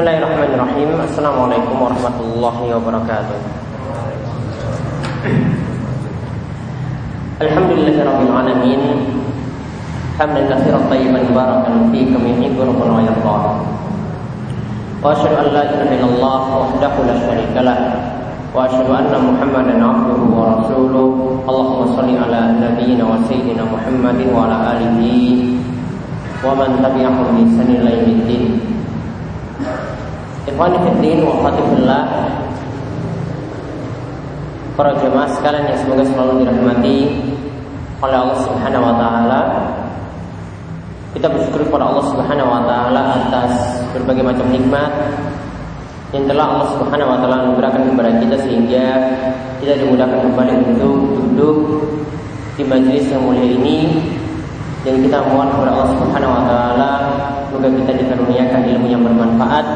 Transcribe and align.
Bismillahirrahmanirrahim. 0.00 0.96
Assalamualaikum 0.96 1.76
warahmatullahi 1.76 2.72
wabarakatuh. 2.72 3.36
Alhamdulillahirrahmanirrahim 7.44 8.80
Hamdan 10.16 10.48
kathiran 10.48 10.88
tayyiban 10.88 11.28
barakan 11.36 11.92
fi 11.92 12.08
kami 12.16 12.32
rabbuna 12.48 12.96
wa 12.96 13.02
yarda 13.04 13.36
Wa 15.04 15.12
asyhadu 15.12 15.36
an 15.36 15.48
la 15.52 15.68
ilaha 15.68 15.92
illallah 15.92 16.40
wahdahu 16.48 17.04
la 17.04 17.14
syarika 17.20 17.60
lah. 17.60 17.80
Wa 18.56 18.72
asyhadu 18.72 18.96
anna 18.96 19.20
Muhammadan 19.20 19.84
abduhu 19.84 20.32
wa 20.32 20.64
rasuluh. 20.64 21.44
Allahumma 21.44 21.92
salli 21.92 22.16
ala 22.16 22.56
nabiyyina 22.56 23.04
wa 23.04 23.20
sayyidina 23.28 23.68
Muhammadin 23.68 24.32
wa 24.32 24.48
ala 24.48 24.80
alihi 24.80 25.60
wa 26.40 26.56
man 26.56 26.80
tabi'ahum 26.80 27.36
bi 27.36 27.44
ihsan 27.52 27.68
ila 27.68 27.92
Ikhwani 30.50 30.78
fiddin 30.82 31.22
wa 31.22 31.46
khatifillah 31.46 32.02
Para 34.74 34.96
jemaah 34.98 35.28
sekalian 35.36 35.68
yang 35.68 35.78
semoga 35.78 36.02
selalu 36.08 36.40
dirahmati 36.40 36.98
oleh 38.00 38.16
Allah 38.16 38.38
Subhanahu 38.48 38.80
wa 38.80 38.94
taala. 38.96 39.40
Kita 41.12 41.28
bersyukur 41.28 41.68
kepada 41.68 41.84
Allah 41.92 42.06
Subhanahu 42.08 42.48
wa 42.48 42.62
taala 42.64 43.00
atas 43.20 43.76
berbagai 43.92 44.24
macam 44.24 44.48
nikmat 44.48 44.88
yang 46.16 46.24
telah 46.24 46.56
Allah 46.56 46.68
Subhanahu 46.80 47.12
wa 47.12 47.18
taala 47.20 47.36
anugerahkan 47.44 47.92
kepada 47.92 48.10
kita 48.24 48.36
sehingga 48.40 48.84
kita 49.60 49.84
dimudahkan 49.84 50.32
kembali 50.32 50.54
untuk 50.72 50.96
duduk 51.12 51.56
di 52.56 52.64
majelis 52.64 53.04
yang 53.12 53.20
mulia 53.20 53.46
ini. 53.52 53.78
Dan 54.80 55.04
kita 55.04 55.20
mohon 55.28 55.52
kepada 55.52 55.76
Allah 55.76 55.88
Subhanahu 55.92 56.32
wa 56.40 56.42
taala 56.48 56.90
semoga 57.52 57.68
kita 57.68 57.92
dikaruniakan 58.00 58.60
ilmu 58.64 58.86
yang 58.88 59.04
bermanfaat 59.04 59.66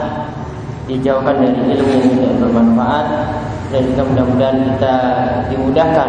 dijauhkan 0.84 1.40
dari 1.40 1.60
ilmu 1.74 1.90
yang 1.96 2.04
tidak 2.12 2.32
bermanfaat 2.44 3.06
dan 3.72 3.80
juga 3.90 4.02
mudah-mudahan 4.06 4.56
kita 4.70 4.94
dimudahkan 5.50 6.08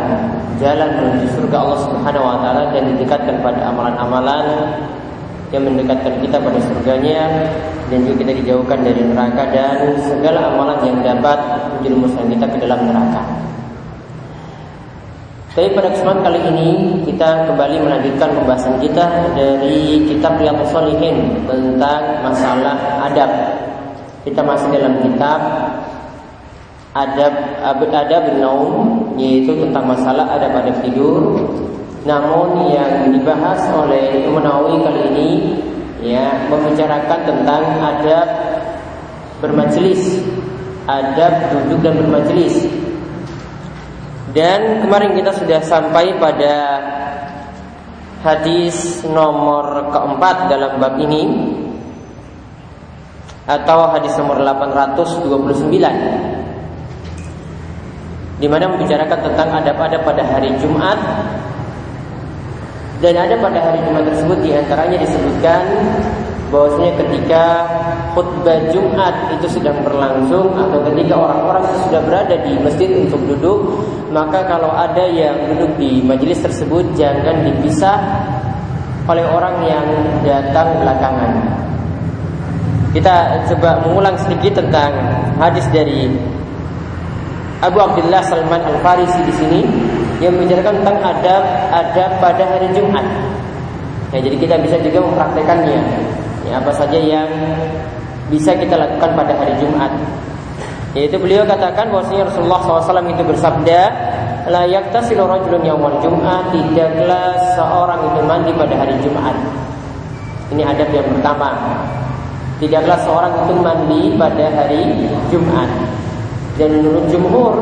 jalan 0.60 0.90
menuju 1.00 1.28
surga 1.40 1.58
Allah 1.58 1.80
Subhanahu 1.88 2.26
wa 2.28 2.38
taala 2.44 2.64
dan 2.76 2.84
didekatkan 2.94 3.36
pada 3.40 3.62
amalan-amalan 3.72 4.46
yang 5.54 5.64
mendekatkan 5.64 6.14
kita 6.20 6.38
pada 6.38 6.60
surganya 6.60 7.22
dan 7.88 8.00
juga 8.04 8.26
kita 8.26 8.32
dijauhkan 8.44 8.80
dari 8.82 9.02
neraka 9.06 9.44
dan 9.54 9.96
segala 10.04 10.52
amalan 10.52 10.80
yang 10.84 11.00
dapat 11.06 11.38
menjerumuskan 11.78 12.26
kita 12.34 12.46
ke 12.50 12.58
dalam 12.60 12.80
neraka. 12.90 13.24
Tapi 15.56 15.72
pada 15.72 15.88
kesempatan 15.88 16.20
kali 16.28 16.40
ini 16.52 16.70
kita 17.08 17.48
kembali 17.48 17.80
melanjutkan 17.80 18.28
pembahasan 18.36 18.76
kita 18.84 19.32
dari 19.40 20.04
kitab 20.04 20.36
Riyadhus 20.36 20.68
Shalihin 20.68 21.48
tentang 21.48 22.28
masalah 22.28 22.76
adab. 23.08 23.32
Kita 24.26 24.42
masih 24.42 24.74
dalam 24.74 25.06
kitab 25.06 25.40
adab 26.98 27.34
adab 27.62 28.24
naum 28.42 29.06
yaitu 29.22 29.54
tentang 29.54 29.86
masalah 29.86 30.26
adab-adab 30.34 30.82
tidur. 30.82 31.46
Namun 32.10 32.74
yang 32.74 33.14
dibahas 33.14 33.62
oleh 33.70 34.26
Imam 34.26 34.42
Nawawi 34.42 34.82
kali 34.82 35.02
ini 35.14 35.30
ya 36.02 36.50
membicarakan 36.50 37.20
tentang 37.22 37.64
adab 37.82 38.28
bermajelis, 39.46 40.22
adab 40.90 41.34
duduk 41.54 41.86
dan 41.86 41.94
bermajelis. 42.02 42.66
Dan 44.34 44.82
kemarin 44.82 45.14
kita 45.14 45.32
sudah 45.38 45.62
sampai 45.62 46.18
pada 46.18 46.56
hadis 48.26 49.06
nomor 49.06 49.94
keempat 49.94 50.50
dalam 50.50 50.82
bab 50.82 50.98
ini 50.98 51.24
atau 53.46 53.94
hadis 53.94 54.18
nomor 54.18 54.42
829 54.42 56.36
di 58.36 58.48
mana 58.52 58.68
membicarakan 58.68 59.20
tentang 59.32 59.48
adab-adab 59.64 60.02
pada 60.04 60.24
hari 60.28 60.52
Jumat. 60.60 61.00
Dan 63.00 63.16
ada 63.16 63.36
pada 63.38 63.60
hari 63.60 63.80
Jumat 63.86 64.08
tersebut 64.08 64.40
di 64.40 64.56
antaranya 64.56 64.98
disebutkan 64.98 65.62
bahwasanya 66.50 66.92
ketika 67.04 67.44
khutbah 68.16 68.60
Jumat 68.72 69.36
itu 69.36 69.60
sedang 69.60 69.84
berlangsung 69.84 70.56
atau 70.56 70.80
ketika 70.88 71.16
orang-orang 71.20 71.68
sudah 71.84 72.02
berada 72.06 72.36
di 72.40 72.56
masjid 72.64 72.88
untuk 72.96 73.20
duduk 73.28 73.84
maka 74.14 74.48
kalau 74.48 74.72
ada 74.72 75.04
yang 75.10 75.36
duduk 75.52 75.76
di 75.76 76.00
majelis 76.06 76.40
tersebut 76.40 76.86
jangan 76.96 77.44
dipisah 77.44 77.98
oleh 79.10 79.26
orang 79.28 79.58
yang 79.68 79.86
datang 80.24 80.80
belakangan 80.80 81.55
kita 82.96 83.44
coba 83.52 83.84
mengulang 83.84 84.16
sedikit 84.16 84.64
tentang 84.64 84.96
hadis 85.36 85.68
dari 85.76 86.08
Abu 87.60 87.76
Abdullah 87.84 88.24
Salman 88.24 88.64
Al 88.64 88.80
Farisi 88.80 89.20
di 89.28 89.34
sini 89.36 89.60
yang 90.24 90.32
menjelaskan 90.40 90.80
tentang 90.80 91.04
adab 91.04 91.44
adab 91.76 92.12
pada 92.24 92.44
hari 92.56 92.72
Jumat. 92.72 93.04
Ya, 94.16 94.24
jadi 94.24 94.40
kita 94.40 94.56
bisa 94.64 94.80
juga 94.80 95.04
mempraktekannya. 95.12 95.82
Ya, 96.48 96.64
apa 96.64 96.72
saja 96.72 96.96
yang 96.96 97.28
bisa 98.32 98.56
kita 98.56 98.80
lakukan 98.80 99.12
pada 99.12 99.34
hari 99.44 99.60
Jumat. 99.60 99.92
Yaitu 100.96 101.20
beliau 101.20 101.44
katakan 101.44 101.92
bahwasanya 101.92 102.32
Rasulullah 102.32 102.64
SAW 102.64 103.12
itu 103.12 103.24
bersabda, 103.28 103.82
layak 104.48 104.96
tasilu 104.96 105.28
rajulun 105.28 105.68
yawmal 105.68 106.00
Jumat, 106.00 106.48
tidaklah 106.56 107.36
seorang 107.60 108.00
itu 108.08 108.20
mandi 108.24 108.52
pada 108.56 108.76
hari 108.80 108.96
Jumat. 109.04 109.36
Ini 110.56 110.64
adab 110.64 110.88
yang 110.96 111.04
pertama. 111.12 111.52
Tidaklah 112.56 112.98
seorang 113.04 113.34
itu 113.44 113.54
mandi 113.60 114.02
pada 114.16 114.46
hari 114.48 114.82
Jumat. 115.28 115.68
Dan 116.56 116.80
menurut 116.80 117.06
jumhur 117.12 117.56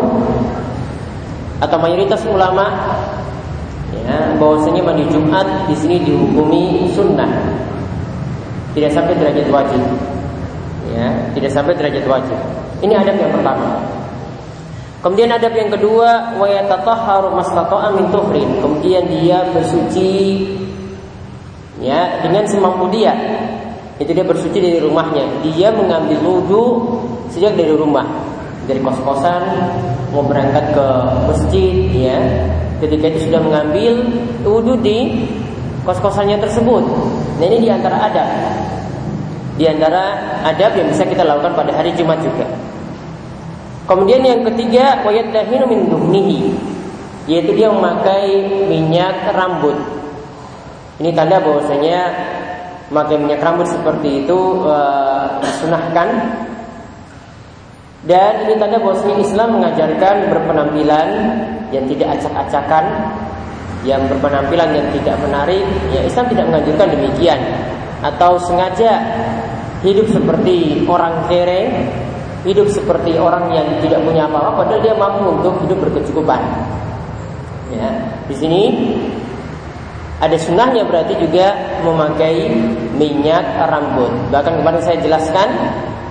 atau 1.58 1.78
mayoritas 1.82 2.22
ulama 2.30 2.70
ya, 3.90 4.38
bahwasanya 4.38 4.86
mandi 4.86 5.10
Jumat 5.10 5.66
di 5.66 5.74
sini 5.74 5.98
dihukumi 6.06 6.94
sunnah. 6.94 7.30
Tidak 8.78 8.94
sampai 8.94 9.18
derajat 9.18 9.50
wajib. 9.50 9.82
Ya 10.94 11.10
tidak 11.34 11.50
sampai 11.50 11.74
derajat 11.74 12.06
wajib. 12.06 12.38
Ini 12.86 12.94
adab 12.94 13.18
yang 13.18 13.34
pertama. 13.34 13.82
Kemudian 15.02 15.36
adab 15.36 15.52
yang 15.58 15.74
kedua 15.74 16.38
wa 16.38 16.48
yatatahharu 16.48 17.34
min 17.98 18.06
tuhrin. 18.14 18.50
Kemudian 18.62 19.04
dia 19.10 19.42
bersuci 19.50 20.48
ya 21.82 22.22
dengan 22.22 22.46
semampu 22.46 22.88
dia 22.94 23.12
itu 24.02 24.10
dia 24.10 24.26
bersuci 24.26 24.58
dari 24.58 24.80
rumahnya. 24.82 25.26
Dia 25.46 25.70
mengambil 25.70 26.18
wudhu 26.26 26.66
sejak 27.30 27.54
dari 27.54 27.74
rumah. 27.78 28.06
Dari 28.66 28.80
kos-kosan 28.80 29.44
mau 30.16 30.26
berangkat 30.26 30.74
ke 30.74 30.88
masjid 31.30 31.76
ya. 31.94 32.18
Ketika 32.82 33.06
itu 33.14 33.30
sudah 33.30 33.42
mengambil 33.44 33.94
wudhu 34.42 34.74
di 34.82 35.30
kos-kosannya 35.86 36.42
tersebut. 36.42 36.84
Nah 37.38 37.46
ini 37.46 37.58
di 37.62 37.70
antara 37.70 38.10
adab. 38.10 38.30
Di 39.54 39.70
antara 39.70 40.04
adab 40.42 40.74
yang 40.74 40.90
bisa 40.90 41.06
kita 41.06 41.22
lakukan 41.22 41.54
pada 41.54 41.72
hari 41.78 41.94
Jumat 41.94 42.18
juga. 42.26 42.50
Kemudian 43.86 44.26
yang 44.26 44.42
ketiga 44.48 45.06
wayat 45.06 45.30
dahinu 45.30 45.70
min 45.70 45.86
duhnihi. 45.92 46.56
Yaitu 47.30 47.54
dia 47.54 47.70
memakai 47.70 48.42
minyak 48.66 49.32
rambut. 49.38 49.78
Ini 50.98 51.14
tanda 51.14 51.38
bahwasanya 51.40 52.00
memakai 52.94 53.18
minyak 53.18 53.42
rambut 53.42 53.66
seperti 53.66 54.22
itu 54.22 54.38
uh, 54.70 55.42
disunahkan 55.42 56.08
dan 58.04 58.44
ini 58.44 58.60
tanda 58.60 58.84
bahwasanya 58.84 59.16
Islam 59.24 59.48
mengajarkan 59.60 60.16
berpenampilan 60.28 61.08
yang 61.72 61.88
tidak 61.88 62.20
acak-acakan, 62.20 62.86
yang 63.88 64.04
berpenampilan 64.12 64.76
yang 64.76 64.88
tidak 64.92 65.16
menarik. 65.24 65.64
Ya 65.96 66.04
Islam 66.04 66.28
tidak 66.28 66.46
mengajarkan 66.52 66.88
demikian. 67.00 67.40
Atau 68.04 68.36
sengaja 68.44 69.00
hidup 69.88 70.12
seperti 70.12 70.84
orang 70.84 71.32
kere, 71.32 71.88
hidup 72.44 72.68
seperti 72.68 73.16
orang 73.16 73.56
yang 73.56 73.68
tidak 73.80 74.04
punya 74.04 74.28
apa-apa, 74.28 74.68
padahal 74.68 74.84
dia 74.84 74.96
mampu 75.00 75.40
untuk 75.40 75.56
hidup 75.64 75.88
berkecukupan. 75.88 76.44
Ya, 77.72 77.88
di 78.28 78.36
sini 78.36 78.62
ada 80.24 80.40
sunnahnya 80.40 80.88
berarti 80.88 81.20
juga 81.20 81.52
memakai 81.84 82.48
minyak 82.96 83.44
rambut. 83.68 84.12
Bahkan 84.32 84.64
kemarin 84.64 84.80
saya 84.80 85.04
jelaskan 85.04 85.52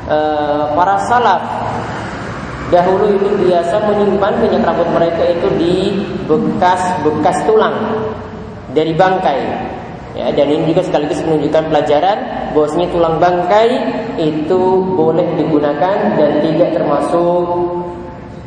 Eh, 0.03 0.65
para 0.75 0.99
salaf 1.07 1.41
dahulu 2.75 3.17
itu 3.17 3.49
biasa 3.49 3.87
menyimpan 3.87 4.35
minyak 4.43 4.67
rambut 4.67 4.89
mereka 4.93 5.23
itu 5.31 5.49
di 5.57 5.75
bekas-bekas 6.27 7.39
tulang 7.47 8.03
dari 8.75 8.91
bangkai. 8.99 9.41
Ya, 10.13 10.29
dan 10.35 10.53
ini 10.53 10.75
juga 10.75 10.85
sekaligus 10.85 11.23
menunjukkan 11.25 11.73
pelajaran 11.73 12.19
bahwasanya 12.53 12.89
tulang 12.93 13.17
bangkai 13.17 13.71
itu 14.21 14.61
boleh 14.99 15.25
digunakan 15.41 15.97
dan 16.19 16.31
tidak 16.45 16.77
termasuk 16.77 17.47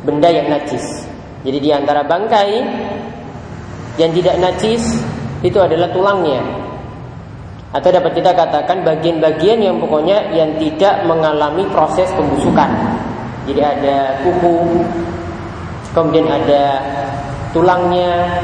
benda 0.04 0.28
yang 0.30 0.46
najis. 0.46 1.08
Jadi 1.42 1.58
di 1.58 1.70
antara 1.74 2.04
bangkai 2.04 2.50
yang 3.96 4.12
tidak 4.12 4.36
najis 4.38 4.84
itu 5.46 5.58
adalah 5.62 5.86
tulangnya. 5.94 6.42
Atau 7.70 7.94
dapat 7.94 8.18
kita 8.18 8.34
katakan 8.34 8.82
bagian-bagian 8.82 9.62
yang 9.62 9.76
pokoknya 9.78 10.34
yang 10.34 10.58
tidak 10.58 11.06
mengalami 11.06 11.62
proses 11.70 12.10
pembusukan. 12.18 12.66
Jadi 13.46 13.62
ada 13.62 14.18
kuku, 14.26 14.82
kemudian 15.94 16.26
ada 16.26 16.82
tulangnya, 17.54 18.42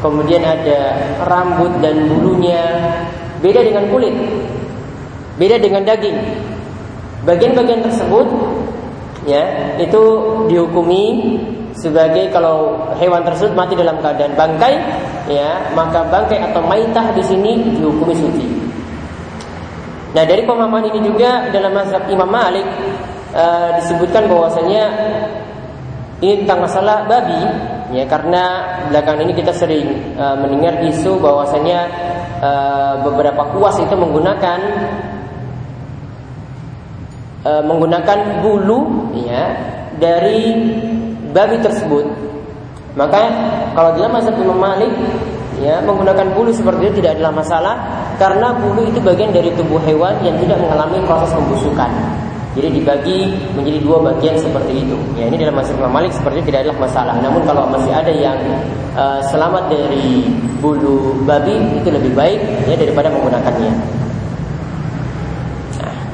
kemudian 0.00 0.40
ada 0.40 0.80
rambut 1.28 1.72
dan 1.84 2.08
bulunya. 2.08 2.64
Beda 3.44 3.60
dengan 3.60 3.84
kulit, 3.92 4.14
beda 5.36 5.60
dengan 5.60 5.84
daging. 5.84 6.16
Bagian-bagian 7.28 7.84
tersebut 7.84 8.24
ya 9.28 9.76
itu 9.80 10.02
dihukumi 10.48 11.04
sebagai 11.76 12.30
kalau 12.32 12.88
hewan 13.00 13.24
tersebut 13.24 13.52
mati 13.52 13.74
dalam 13.76 14.00
keadaan 14.00 14.32
bangkai 14.32 14.74
ya 15.28 15.72
maka 15.72 16.04
bangkai 16.08 16.40
atau 16.52 16.60
maitah 16.64 17.12
di 17.16 17.22
sini 17.24 17.76
dihukumi 17.76 18.14
suci. 18.16 18.46
Nah 20.14 20.22
dari 20.22 20.46
pemahaman 20.46 20.86
ini 20.94 21.00
juga 21.02 21.50
dalam 21.50 21.74
mazhab 21.74 22.06
Imam 22.06 22.30
Malik 22.30 22.64
uh, 23.34 23.74
disebutkan 23.82 24.30
bahwasanya 24.30 24.84
ini 26.22 26.44
tentang 26.44 26.62
masalah 26.64 27.04
babi 27.10 27.42
ya 27.92 28.06
karena 28.06 28.64
belakangan 28.88 29.26
ini 29.26 29.34
kita 29.34 29.52
sering 29.52 30.14
uh, 30.16 30.38
mendengar 30.38 30.78
isu 30.86 31.18
bahwasanya 31.18 31.90
uh, 32.38 32.94
beberapa 33.02 33.42
kuas 33.52 33.76
itu 33.82 33.94
menggunakan 33.98 34.58
uh, 37.44 37.62
menggunakan 37.66 38.40
bulu 38.40 39.10
ya 39.18 39.50
dari 39.98 40.54
babi 41.34 41.58
tersebut. 41.58 42.06
Maka 42.94 43.20
kalau 43.74 43.90
dalam 43.98 44.14
masa 44.14 44.30
Imam 44.30 44.58
Malik 44.58 44.90
ya 45.58 45.82
menggunakan 45.82 46.30
bulu 46.34 46.50
seperti 46.54 46.90
itu 46.90 46.94
tidak 47.02 47.18
adalah 47.18 47.32
masalah 47.34 47.74
karena 48.18 48.54
bulu 48.54 48.86
itu 48.86 49.02
bagian 49.02 49.34
dari 49.34 49.50
tubuh 49.58 49.82
hewan 49.82 50.14
yang 50.22 50.38
tidak 50.38 50.62
mengalami 50.62 51.02
proses 51.02 51.34
pembusukan. 51.34 51.90
Jadi 52.54 52.70
dibagi 52.70 53.34
menjadi 53.58 53.82
dua 53.82 53.98
bagian 54.14 54.38
seperti 54.38 54.86
itu. 54.86 54.94
Ya 55.18 55.26
ini 55.26 55.42
dalam 55.42 55.58
masa 55.58 55.74
Imam 55.74 55.90
Malik 55.90 56.14
seperti 56.14 56.38
itu 56.38 56.54
tidak 56.54 56.70
adalah 56.70 56.86
masalah. 56.86 57.14
Namun 57.18 57.42
kalau 57.42 57.66
masih 57.66 57.90
ada 57.90 58.14
yang 58.14 58.38
uh, 58.94 59.18
selamat 59.26 59.74
dari 59.74 60.30
bulu 60.62 61.18
babi 61.26 61.58
itu 61.82 61.90
lebih 61.90 62.14
baik 62.14 62.38
ya 62.70 62.78
daripada 62.78 63.10
menggunakannya. 63.10 63.74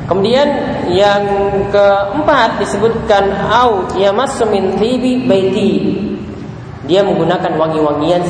Kemudian 0.08 0.48
yang 0.90 1.22
keempat 1.70 2.58
disebutkan 2.58 3.30
au 3.52 3.84
yamassu 3.94 4.42
min 4.48 4.74
baiti. 5.28 6.09
Dia 6.90 7.06
menggunakan 7.06 7.54
wangi-wangian 7.54 8.26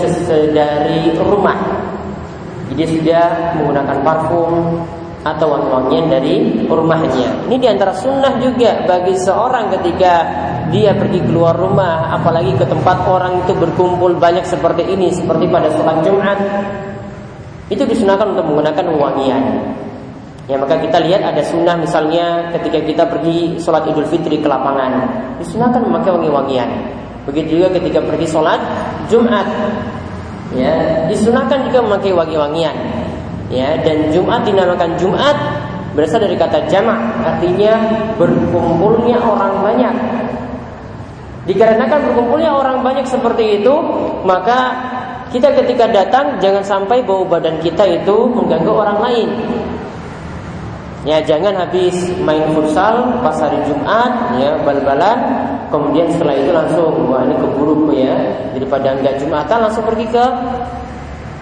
dari 0.52 1.16
rumah. 1.16 1.56
Jadi 2.68 2.84
sudah 2.92 3.56
menggunakan 3.56 4.04
parfum 4.04 4.84
atau 5.24 5.46
wangi-wangian 5.48 6.12
dari 6.12 6.34
rumahnya. 6.68 7.48
Ini 7.48 7.56
di 7.56 7.68
antara 7.72 7.96
sunnah 7.96 8.36
juga 8.36 8.84
bagi 8.84 9.16
seorang 9.16 9.72
ketika 9.80 10.12
dia 10.68 10.92
pergi 10.92 11.24
keluar 11.24 11.56
rumah, 11.56 12.12
apalagi 12.20 12.52
ke 12.60 12.68
tempat 12.68 13.08
orang 13.08 13.40
itu 13.48 13.56
berkumpul 13.56 14.12
banyak 14.20 14.44
seperti 14.44 14.84
ini, 14.92 15.08
seperti 15.08 15.48
pada 15.48 15.72
sholat 15.72 16.04
Jumat, 16.04 16.38
itu 17.72 17.80
disunahkan 17.88 18.36
untuk 18.36 18.44
menggunakan 18.44 18.84
wangian. 18.92 19.42
Ya 20.52 20.60
maka 20.60 20.76
kita 20.82 21.00
lihat 21.00 21.24
ada 21.24 21.40
sunnah 21.46 21.80
misalnya 21.80 22.52
ketika 22.52 22.82
kita 22.84 23.04
pergi 23.06 23.56
sholat 23.56 23.86
idul 23.86 24.02
fitri 24.10 24.42
ke 24.42 24.50
lapangan 24.50 25.06
Disunahkan 25.38 25.78
memakai 25.86 26.10
wangi-wangian 26.10 26.66
Begitu 27.30 27.62
juga 27.62 27.78
ketika 27.78 28.02
pergi 28.02 28.26
sholat 28.26 28.58
Jumat 29.06 29.46
Ya, 30.50 31.06
disunahkan 31.06 31.62
juga 31.70 31.78
memakai 31.86 32.10
wangi-wangian. 32.10 32.74
Ya, 33.50 33.78
dan 33.82 34.10
Jumat 34.10 34.42
dinamakan 34.42 34.98
Jumat 34.98 35.34
berasal 35.94 36.22
dari 36.22 36.34
kata 36.38 36.66
jamak, 36.70 36.98
artinya 37.22 37.74
berkumpulnya 38.18 39.18
orang 39.22 39.62
banyak. 39.62 39.94
Dikarenakan 41.46 41.98
berkumpulnya 42.10 42.50
orang 42.54 42.82
banyak 42.82 43.06
seperti 43.06 43.62
itu, 43.62 43.74
maka 44.26 44.74
kita 45.30 45.54
ketika 45.62 45.86
datang 45.90 46.38
jangan 46.42 46.62
sampai 46.66 47.02
bau 47.06 47.22
badan 47.26 47.62
kita 47.62 47.86
itu 47.86 48.26
mengganggu 48.30 48.70
orang 48.70 48.98
lain. 49.02 49.28
Ya 51.00 51.16
jangan 51.24 51.56
habis 51.56 51.96
main 52.20 52.44
futsal 52.52 53.24
pas 53.24 53.32
hari 53.40 53.56
Jumat 53.64 54.36
ya 54.36 54.52
bal-balan 54.60 55.16
kemudian 55.72 56.12
setelah 56.12 56.36
itu 56.36 56.52
langsung 56.52 57.08
wah 57.08 57.24
ini 57.24 57.40
keburu 57.40 57.88
ya 57.88 58.12
daripada 58.52 58.92
enggak 59.00 59.16
Jumatan 59.16 59.64
langsung 59.64 59.88
pergi 59.88 60.06
ke 60.12 60.24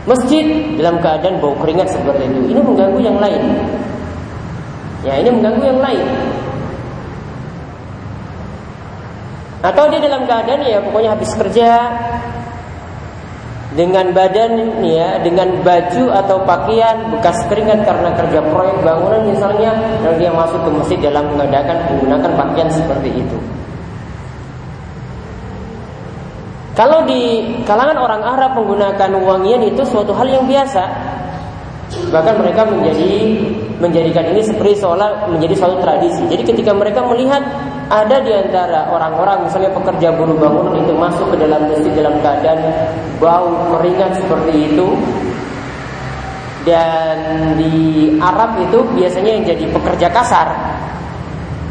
masjid 0.07 0.47
dalam 0.79 1.03
keadaan 1.03 1.43
bau 1.43 1.59
keringat 1.59 1.91
seperti 1.91 2.31
itu. 2.31 2.55
Ini 2.55 2.61
mengganggu 2.63 3.01
yang 3.03 3.19
lain. 3.19 3.43
Ya 5.03 5.19
ini 5.19 5.31
mengganggu 5.35 5.63
yang 5.67 5.81
lain. 5.83 6.07
Atau 9.59 9.91
dia 9.91 9.99
dalam 9.99 10.23
keadaan 10.23 10.63
ya 10.63 10.79
pokoknya 10.79 11.19
habis 11.19 11.35
kerja 11.35 11.69
dengan 13.77 14.17
badan 14.17 14.81
ya 14.81 15.21
dengan 15.21 15.61
baju 15.61 16.05
atau 16.09 16.41
pakaian 16.49 17.13
bekas 17.13 17.37
keringat 17.53 17.85
karena 17.85 18.17
kerja 18.17 18.41
proyek 18.49 18.81
bangunan 18.81 19.29
misalnya 19.29 19.77
dan 20.01 20.17
dia 20.17 20.33
masuk 20.33 20.57
ke 20.65 20.71
masjid 20.73 20.99
dalam 21.05 21.29
mengadakan 21.37 21.77
menggunakan 21.93 22.31
pakaian 22.33 22.71
seperti 22.73 23.13
itu. 23.13 23.39
Kalau 26.73 27.03
di 27.05 27.43
kalangan 27.67 27.99
orang 27.99 28.23
Arab 28.23 28.55
menggunakan 28.55 29.11
wangian 29.21 29.67
itu 29.67 29.83
suatu 29.83 30.15
hal 30.15 30.31
yang 30.31 30.47
biasa. 30.47 30.87
Bahkan 31.89 32.35
mereka 32.39 32.63
menjadi 32.69 33.11
menjadikan 33.83 34.31
ini 34.31 34.47
seperti 34.47 34.79
seolah 34.79 35.27
menjadi 35.27 35.59
suatu 35.59 35.83
tradisi. 35.83 36.23
Jadi 36.31 36.43
ketika 36.47 36.71
mereka 36.71 37.03
melihat 37.03 37.43
ada 37.89 38.21
di 38.21 38.33
antara 38.37 38.93
orang-orang 38.93 39.49
misalnya 39.49 39.73
pekerja 39.73 40.13
buruh 40.13 40.37
bangunan 40.37 40.77
itu 40.77 40.93
masuk 40.93 41.27
ke 41.33 41.37
dalam 41.41 41.73
masjid 41.73 41.93
dalam 41.97 42.15
keadaan 42.21 42.61
bau 43.17 43.49
keringat 43.77 44.13
seperti 44.21 44.53
itu. 44.73 44.89
Dan 46.69 47.17
di 47.57 47.77
Arab 48.21 48.61
itu 48.61 48.85
biasanya 48.93 49.41
yang 49.41 49.45
jadi 49.47 49.65
pekerja 49.73 50.13
kasar 50.13 50.49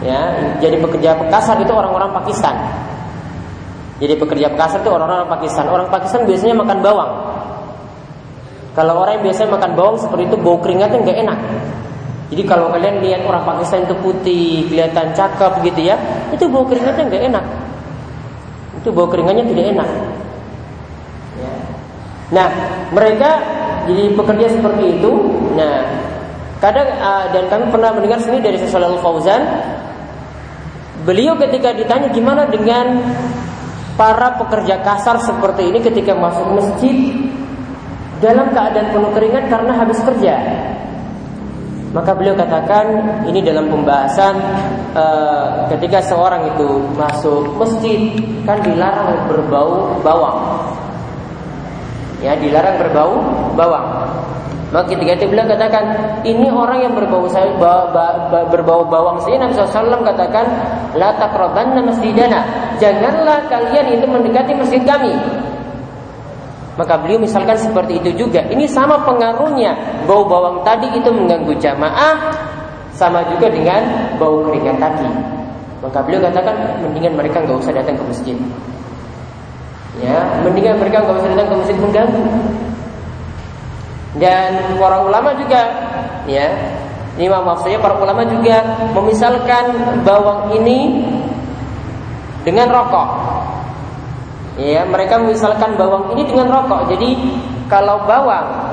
ya 0.02 0.22
jadi 0.58 0.78
pekerja 0.82 1.18
kasar 1.30 1.62
itu 1.62 1.70
orang-orang 1.70 2.10
Pakistan. 2.18 2.56
Jadi 3.98 4.14
pekerja 4.14 4.54
kasar 4.54 4.82
itu 4.82 4.90
orang-orang 4.94 5.30
Pakistan. 5.30 5.66
Orang 5.70 5.90
Pakistan 5.90 6.26
biasanya 6.26 6.54
makan 6.58 6.78
bawang. 6.86 7.12
Kalau 8.78 8.94
orang 9.02 9.22
yang 9.22 9.26
biasanya 9.30 9.50
makan 9.58 9.72
bawang 9.74 9.98
seperti 9.98 10.30
itu 10.30 10.38
bau 10.38 10.58
keringatnya 10.62 11.02
nggak 11.02 11.18
enak 11.26 11.40
jadi 12.28 12.44
kalau 12.44 12.68
kalian 12.76 13.00
lihat 13.00 13.24
orang 13.24 13.48
Pakistan 13.48 13.88
itu 13.88 13.96
putih, 14.04 14.68
kelihatan 14.68 15.16
cakep 15.16 15.64
gitu 15.64 15.82
ya, 15.88 15.96
itu 16.36 16.44
bau 16.52 16.68
keringatnya 16.68 17.08
nggak 17.08 17.24
enak. 17.32 17.46
Itu 18.84 18.92
bau 18.92 19.08
keringatnya 19.08 19.48
tidak 19.48 19.66
enak. 19.80 19.90
Nah, 22.28 22.48
mereka 22.92 23.30
jadi 23.88 24.12
pekerja 24.12 24.48
seperti 24.60 25.00
itu. 25.00 25.12
Nah, 25.56 25.88
kadang 26.60 26.88
uh, 27.00 27.26
dan 27.32 27.48
kami 27.48 27.66
pernah 27.72 27.96
mendengar 27.96 28.20
sini 28.20 28.44
dari 28.44 28.60
Syaikh 28.60 29.00
Fauzan, 29.00 29.42
beliau 31.08 31.40
ketika 31.40 31.72
ditanya 31.72 32.12
gimana 32.12 32.44
dengan 32.52 33.08
para 33.96 34.36
pekerja 34.36 34.84
kasar 34.84 35.24
seperti 35.24 35.72
ini 35.72 35.80
ketika 35.80 36.12
masuk 36.12 36.60
masjid 36.60 37.16
dalam 38.20 38.52
keadaan 38.52 38.92
penuh 38.92 39.12
keringat 39.16 39.48
karena 39.48 39.72
habis 39.80 40.04
kerja. 40.04 40.36
Maka 41.96 42.12
beliau 42.12 42.36
katakan 42.36 42.86
ini 43.24 43.40
dalam 43.40 43.72
pembahasan 43.72 44.36
e, 44.92 45.06
ketika 45.72 46.04
seorang 46.04 46.44
itu 46.52 46.84
masuk 47.00 47.56
masjid 47.56 48.12
kan 48.44 48.60
dilarang 48.60 49.32
berbau 49.32 49.96
bawang. 50.04 50.40
Ya, 52.20 52.36
dilarang 52.36 52.76
berbau 52.82 53.12
bawang. 53.56 53.88
Maka 54.68 54.92
ketika 54.92 55.16
itu 55.16 55.32
beliau 55.32 55.48
katakan 55.48 55.84
ini 56.28 56.52
orang 56.52 56.84
yang 56.84 56.92
berbau 56.92 57.24
saya 57.32 57.56
ba, 57.56 57.88
ba, 57.96 58.28
ba, 58.28 58.40
berbau 58.52 58.84
bawang 58.84 59.24
saya 59.24 59.40
Nabi 59.40 59.56
SAW 59.56 60.04
katakan 60.04 60.44
la 61.00 61.16
taqrabanna 61.16 61.88
masjidana. 61.88 62.44
Janganlah 62.76 63.48
kalian 63.48 63.96
itu 63.96 64.04
mendekati 64.04 64.52
masjid 64.60 64.84
kami. 64.84 65.16
Maka 66.78 66.94
beliau 67.02 67.18
misalkan 67.18 67.58
seperti 67.58 67.98
itu 67.98 68.26
juga. 68.26 68.46
Ini 68.46 68.70
sama 68.70 69.02
pengaruhnya. 69.02 69.74
Bau 70.06 70.24
bawang 70.30 70.62
tadi 70.62 70.86
itu 70.94 71.10
mengganggu 71.10 71.58
jamaah. 71.58 72.16
Sama 72.94 73.26
juga 73.34 73.50
dengan 73.50 74.14
bau 74.22 74.46
keringat 74.46 74.78
tadi. 74.78 75.10
Maka 75.82 76.02
beliau 76.06 76.22
katakan 76.22 76.82
mendingan 76.82 77.14
mereka 77.18 77.42
nggak 77.42 77.58
usah 77.58 77.74
datang 77.74 77.98
ke 77.98 78.04
masjid. 78.06 78.38
Ya, 79.98 80.22
mendingan 80.46 80.78
mereka 80.78 81.02
nggak 81.02 81.18
usah 81.18 81.30
datang 81.34 81.48
ke 81.50 81.56
masjid 81.66 81.78
mengganggu. 81.78 82.24
Dan 84.18 84.78
para 84.82 84.98
ulama 85.06 85.30
juga, 85.38 85.62
ya, 86.26 86.50
ini 87.18 87.30
maaf 87.30 87.62
saya 87.62 87.78
para 87.82 87.98
ulama 87.98 88.26
juga 88.26 88.62
memisalkan 88.94 89.74
bawang 90.02 90.54
ini 90.58 91.06
dengan 92.46 92.70
rokok. 92.70 93.10
Ya, 94.58 94.82
mereka 94.90 95.22
misalkan 95.22 95.78
bawang 95.78 96.18
ini 96.18 96.26
dengan 96.26 96.50
rokok. 96.50 96.90
Jadi 96.90 97.10
kalau 97.70 98.04
bawang 98.10 98.68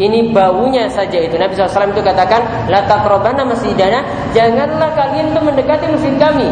Ini 0.00 0.32
baunya 0.32 0.88
saja 0.88 1.20
itu. 1.20 1.36
Nabi 1.36 1.52
SAW 1.52 1.92
itu 1.92 2.00
katakan, 2.00 2.40
La 2.72 2.88
taqrabana 2.88 3.44
masjidana, 3.44 4.00
janganlah 4.32 4.96
kalian 4.96 5.28
itu 5.28 5.40
mendekati 5.44 5.92
masjid 5.92 6.16
kami. 6.16 6.48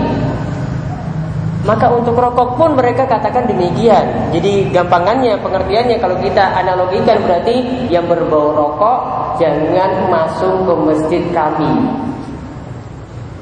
Maka 1.64 1.88
untuk 1.88 2.12
rokok 2.12 2.60
pun 2.60 2.76
mereka 2.76 3.08
katakan 3.08 3.48
demikian. 3.48 4.04
Jadi 4.36 4.68
gampangannya, 4.68 5.40
pengertiannya 5.40 5.96
kalau 5.96 6.20
kita 6.20 6.60
analogikan 6.60 7.24
berarti 7.24 7.88
yang 7.88 8.04
berbau 8.04 8.52
rokok 8.52 8.98
jangan 9.40 10.12
masuk 10.12 10.68
ke 10.68 10.74
masjid 10.84 11.22
kami. 11.32 11.72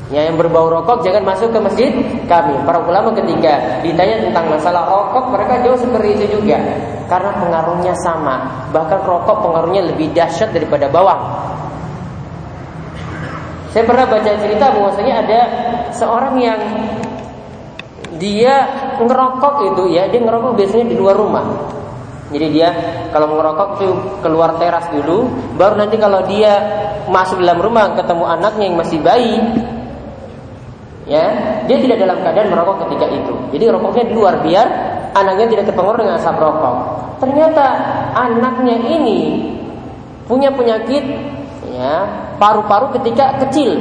Ya, 0.06 0.22
yang 0.30 0.38
berbau 0.38 0.70
rokok 0.70 1.02
jangan 1.02 1.26
masuk 1.26 1.50
ke 1.50 1.58
masjid 1.58 1.90
kami. 2.30 2.54
Para 2.62 2.78
ulama 2.78 3.10
ketika 3.10 3.82
ditanya 3.82 4.22
tentang 4.22 4.46
masalah 4.54 4.86
rokok, 4.86 5.34
mereka 5.34 5.66
jauh 5.66 5.74
seperti 5.74 6.14
itu 6.14 6.38
juga. 6.38 6.62
Karena 7.10 7.34
pengaruhnya 7.42 7.90
sama. 8.06 8.70
Bahkan 8.70 9.02
rokok 9.02 9.42
pengaruhnya 9.42 9.82
lebih 9.90 10.14
dahsyat 10.14 10.54
daripada 10.54 10.86
bawang. 10.86 11.18
Saya 13.74 13.82
pernah 13.82 14.06
baca 14.06 14.30
cerita 14.30 14.72
bahwasanya 14.72 15.14
ada 15.26 15.40
seorang 15.90 16.38
yang 16.38 16.60
dia 18.16 18.54
ngerokok 19.02 19.74
itu 19.74 19.82
ya, 19.92 20.06
dia 20.06 20.22
ngerokok 20.22 20.54
biasanya 20.54 20.86
di 20.86 20.96
luar 20.96 21.18
rumah. 21.18 21.44
Jadi 22.30 22.46
dia 22.54 22.68
kalau 23.10 23.36
ngerokok 23.36 23.68
itu 23.78 23.88
keluar 24.22 24.54
teras 24.58 24.86
dulu, 24.90 25.30
baru 25.58 25.78
nanti 25.78 25.98
kalau 25.98 26.24
dia 26.26 26.58
masuk 27.10 27.38
dalam 27.38 27.58
rumah 27.62 27.94
ketemu 27.94 28.24
anaknya 28.26 28.64
yang 28.66 28.78
masih 28.80 28.98
bayi, 28.98 29.38
ya 31.06 31.24
dia 31.70 31.78
tidak 31.78 32.02
dalam 32.02 32.18
keadaan 32.18 32.50
merokok 32.50 32.86
ketika 32.86 33.06
itu 33.14 33.34
jadi 33.54 33.64
rokoknya 33.70 34.04
di 34.10 34.14
luar 34.14 34.34
biar 34.42 34.66
anaknya 35.14 35.46
tidak 35.54 35.64
terpengaruh 35.70 35.98
dengan 36.02 36.18
asap 36.18 36.36
rokok 36.36 36.76
ternyata 37.22 37.66
anaknya 38.12 38.76
ini 38.90 39.18
punya 40.26 40.50
penyakit 40.50 41.04
ya 41.70 41.94
paru-paru 42.42 42.90
ketika 42.98 43.38
kecil 43.46 43.78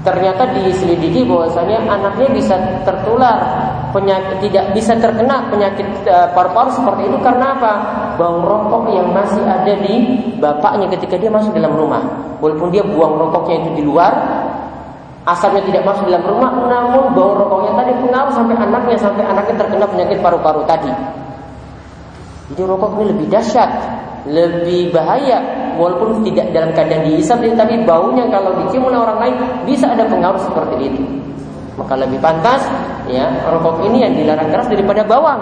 ternyata 0.00 0.56
diselidiki 0.56 1.28
bahwasanya 1.28 1.84
anaknya 1.84 2.28
bisa 2.32 2.56
tertular 2.88 3.38
penyakit 3.92 4.38
tidak 4.48 4.72
bisa 4.72 4.96
terkena 4.96 5.50
penyakit 5.50 5.86
uh, 6.08 6.30
paru-paru 6.32 6.70
seperti 6.72 7.10
itu 7.10 7.18
karena 7.20 7.58
apa? 7.58 7.72
Bau 8.16 8.40
rokok 8.40 8.94
yang 8.94 9.10
masih 9.12 9.42
ada 9.44 9.74
di 9.76 9.94
bapaknya 10.38 10.88
ketika 10.96 11.18
dia 11.18 11.28
masuk 11.28 11.52
dalam 11.52 11.74
rumah. 11.74 12.02
Walaupun 12.40 12.72
dia 12.72 12.80
buang 12.80 13.20
rokoknya 13.20 13.66
itu 13.66 13.70
di 13.76 13.82
luar, 13.84 14.12
Asapnya 15.28 15.60
tidak 15.68 15.84
masuk 15.84 16.08
dalam 16.08 16.24
rumah, 16.24 16.48
namun 16.64 17.12
bau 17.12 17.36
rokoknya 17.36 17.76
tadi 17.76 17.92
pengaruh 18.00 18.32
sampai 18.32 18.56
anaknya 18.56 18.96
sampai 18.96 19.24
anaknya 19.28 19.54
terkena 19.60 19.84
penyakit 19.84 20.18
paru-paru 20.24 20.64
tadi. 20.64 20.88
Jadi 22.50 22.62
rokok 22.64 22.96
ini 22.96 23.04
lebih 23.12 23.26
dahsyat, 23.28 23.70
lebih 24.24 24.96
bahaya 24.96 25.38
walaupun 25.76 26.24
tidak 26.24 26.50
dalam 26.56 26.72
keadaan 26.72 27.04
dihisap 27.04 27.36
tapi 27.56 27.84
baunya 27.84 28.26
kalau 28.32 28.56
dicium 28.64 28.88
oleh 28.88 28.98
orang 29.00 29.18
lain 29.20 29.34
bisa 29.68 29.92
ada 29.92 30.08
pengaruh 30.08 30.40
seperti 30.40 30.88
itu. 30.88 31.02
Maka 31.76 31.94
lebih 32.00 32.18
pantas 32.20 32.64
ya 33.06 33.28
rokok 33.48 33.84
ini 33.88 34.04
yang 34.04 34.12
dilarang 34.16 34.48
keras 34.48 34.72
daripada 34.72 35.04
bawang. 35.04 35.40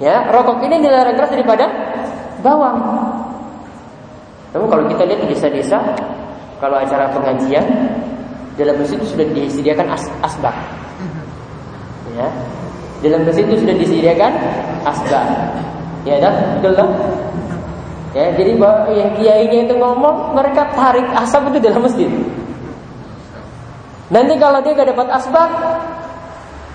Ya, 0.00 0.26
rokok 0.34 0.66
ini 0.66 0.82
dilarang 0.82 1.14
keras 1.14 1.30
daripada 1.30 1.68
bawang. 2.42 2.80
Namun 4.50 4.66
kalau 4.68 4.84
kita 4.90 5.06
lihat 5.06 5.20
di 5.24 5.28
desa-desa 5.30 5.78
kalau 6.62 6.78
acara 6.78 7.10
pengajian 7.10 7.66
dalam 8.54 8.78
masjid 8.78 8.94
itu 8.94 9.18
sudah 9.18 9.26
disediakan 9.34 9.86
as 9.90 10.06
asbak. 10.22 10.54
Ya. 12.14 12.30
Dalam 13.02 13.26
masjid 13.26 13.42
itu 13.50 13.66
sudah 13.66 13.74
disediakan 13.74 14.32
asbak. 14.86 15.26
Ya, 16.06 16.22
dah, 16.22 16.34
betul 16.62 16.86
Ya, 18.12 18.28
jadi 18.36 18.60
yang 18.92 19.10
kiainya 19.16 19.58
itu 19.64 19.74
ngomong, 19.74 20.36
mereka 20.36 20.68
tarik 20.76 21.08
asap 21.16 21.48
itu 21.48 21.58
dalam 21.64 21.80
masjid. 21.80 22.12
Nanti 24.12 24.36
kalau 24.36 24.60
dia 24.60 24.76
gak 24.76 24.92
dapat 24.92 25.08
asbak, 25.16 25.50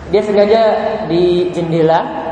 dia 0.10 0.22
sengaja 0.26 0.62
di 1.06 1.54
jendela 1.54 2.28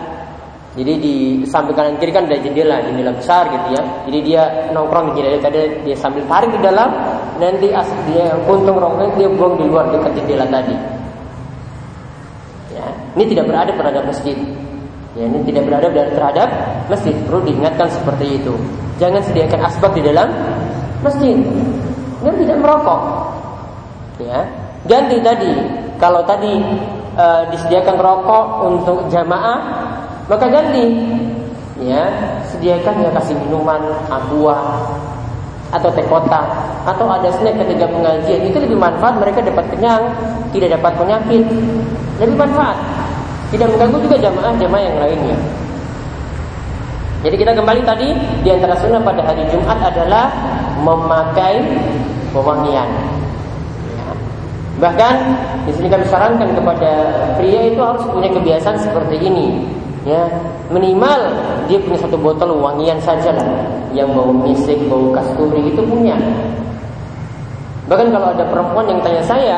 jadi 0.76 0.94
di 1.00 1.16
samping 1.48 1.72
kanan 1.72 1.96
kiri 1.96 2.12
kan 2.12 2.28
ada 2.28 2.36
jendela, 2.36 2.84
jendela 2.84 3.16
besar 3.16 3.48
gitu 3.48 3.80
ya. 3.80 3.84
Jadi 4.12 4.20
dia 4.28 4.44
nongkrong 4.76 5.16
di 5.16 5.24
jendela 5.24 5.40
tadi 5.40 5.60
dia 5.88 5.96
sambil 5.96 6.28
tarik 6.28 6.52
di 6.52 6.60
dalam, 6.60 6.92
nanti 7.38 7.72
as 7.72 7.88
dia 8.08 8.36
puntung 8.44 8.77
rokoknya 8.80 9.12
dia 9.20 9.30
buang 9.32 9.56
di 9.60 9.65
luar 9.68 9.92
dekat 9.92 10.12
jendela 10.20 10.46
tadi. 10.48 10.75
Ya, 12.75 12.86
ini 13.15 13.24
tidak 13.32 13.46
berada 13.48 13.72
terhadap 13.72 14.04
masjid. 14.08 14.38
Ya, 15.15 15.24
ini 15.32 15.39
tidak 15.48 15.63
berada 15.68 15.88
terhadap 15.92 16.50
masjid. 16.92 17.15
Perlu 17.24 17.39
diingatkan 17.48 17.88
seperti 17.88 18.42
itu. 18.42 18.54
Jangan 19.00 19.24
sediakan 19.24 19.60
asbak 19.63 19.92
di 19.96 20.01
dalam 20.04 20.27
masjid. 21.00 21.39
Dan 22.20 22.34
tidak 22.42 22.58
merokok. 22.60 23.01
Ya, 24.20 24.44
ganti 24.88 25.20
tadi. 25.24 25.51
Kalau 25.96 26.27
tadi 26.27 26.60
e, 27.15 27.25
disediakan 27.56 27.96
rokok 27.96 28.46
untuk 28.68 28.98
jamaah, 29.08 29.60
maka 30.27 30.46
ganti 30.51 30.86
ya 31.80 32.08
sediakan 32.51 33.04
ya 33.04 33.10
kasih 33.12 33.36
minuman 33.36 33.84
aqua 34.08 34.58
atau 35.74 35.90
teh 35.94 36.06
kotak 36.06 36.46
atau 36.86 37.06
ada 37.10 37.30
snack 37.34 37.58
ketika 37.62 37.90
pengajian. 37.90 38.42
Itu 38.46 38.58
lebih 38.62 38.78
manfaat 38.78 39.18
mereka 39.18 39.42
dapat 39.42 39.66
kenyang 39.74 40.04
tidak 40.54 40.80
dapat 40.80 40.92
penyakit. 40.98 41.44
Lebih 42.22 42.38
manfaat. 42.38 42.78
Tidak 43.54 43.68
mengganggu 43.72 43.98
juga 44.04 44.18
jamaah-jamaah 44.20 44.84
yang 44.84 44.98
lainnya. 45.00 45.38
Jadi 47.26 47.36
kita 47.42 47.52
kembali 47.58 47.82
tadi 47.82 48.14
di 48.46 48.50
antara 48.54 48.78
sunnah 48.78 49.02
pada 49.02 49.26
hari 49.26 49.50
Jumat 49.50 49.82
adalah 49.82 50.30
memakai 50.78 51.58
pewangian. 52.30 52.86
Bahkan 54.78 55.16
di 55.66 55.72
sini 55.74 55.88
kami 55.88 56.06
sarankan 56.06 56.52
kepada 56.52 56.92
pria 57.40 57.72
itu 57.72 57.80
harus 57.80 58.04
punya 58.12 58.30
kebiasaan 58.30 58.78
seperti 58.78 59.18
ini 59.24 59.64
ya 60.06 60.30
minimal 60.74 61.22
dia 61.70 61.78
punya 61.82 62.00
satu 62.02 62.18
botol 62.18 62.58
wangian 62.58 62.98
saja 63.02 63.34
lah. 63.34 63.46
Yang 63.94 64.10
bau 64.18 64.32
misik 64.34 64.80
bau 64.90 65.14
kasturi 65.14 65.72
itu 65.72 65.82
punya. 65.86 66.18
Bahkan 67.86 68.08
kalau 68.10 68.34
ada 68.34 68.44
perempuan 68.50 68.86
yang 68.90 69.00
tanya 69.06 69.24
saya 69.24 69.58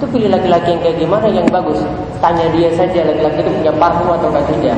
itu 0.00 0.08
pilih 0.08 0.32
laki-laki 0.32 0.74
yang 0.74 0.82
kayak 0.82 0.96
gimana? 0.98 1.26
Yang 1.28 1.46
bagus. 1.52 1.80
Tanya 2.18 2.46
dia 2.54 2.70
saja 2.74 3.06
laki-laki 3.06 3.38
itu 3.44 3.52
punya 3.60 3.72
parfum 3.76 4.08
atau 4.16 4.28
tidak? 4.50 4.76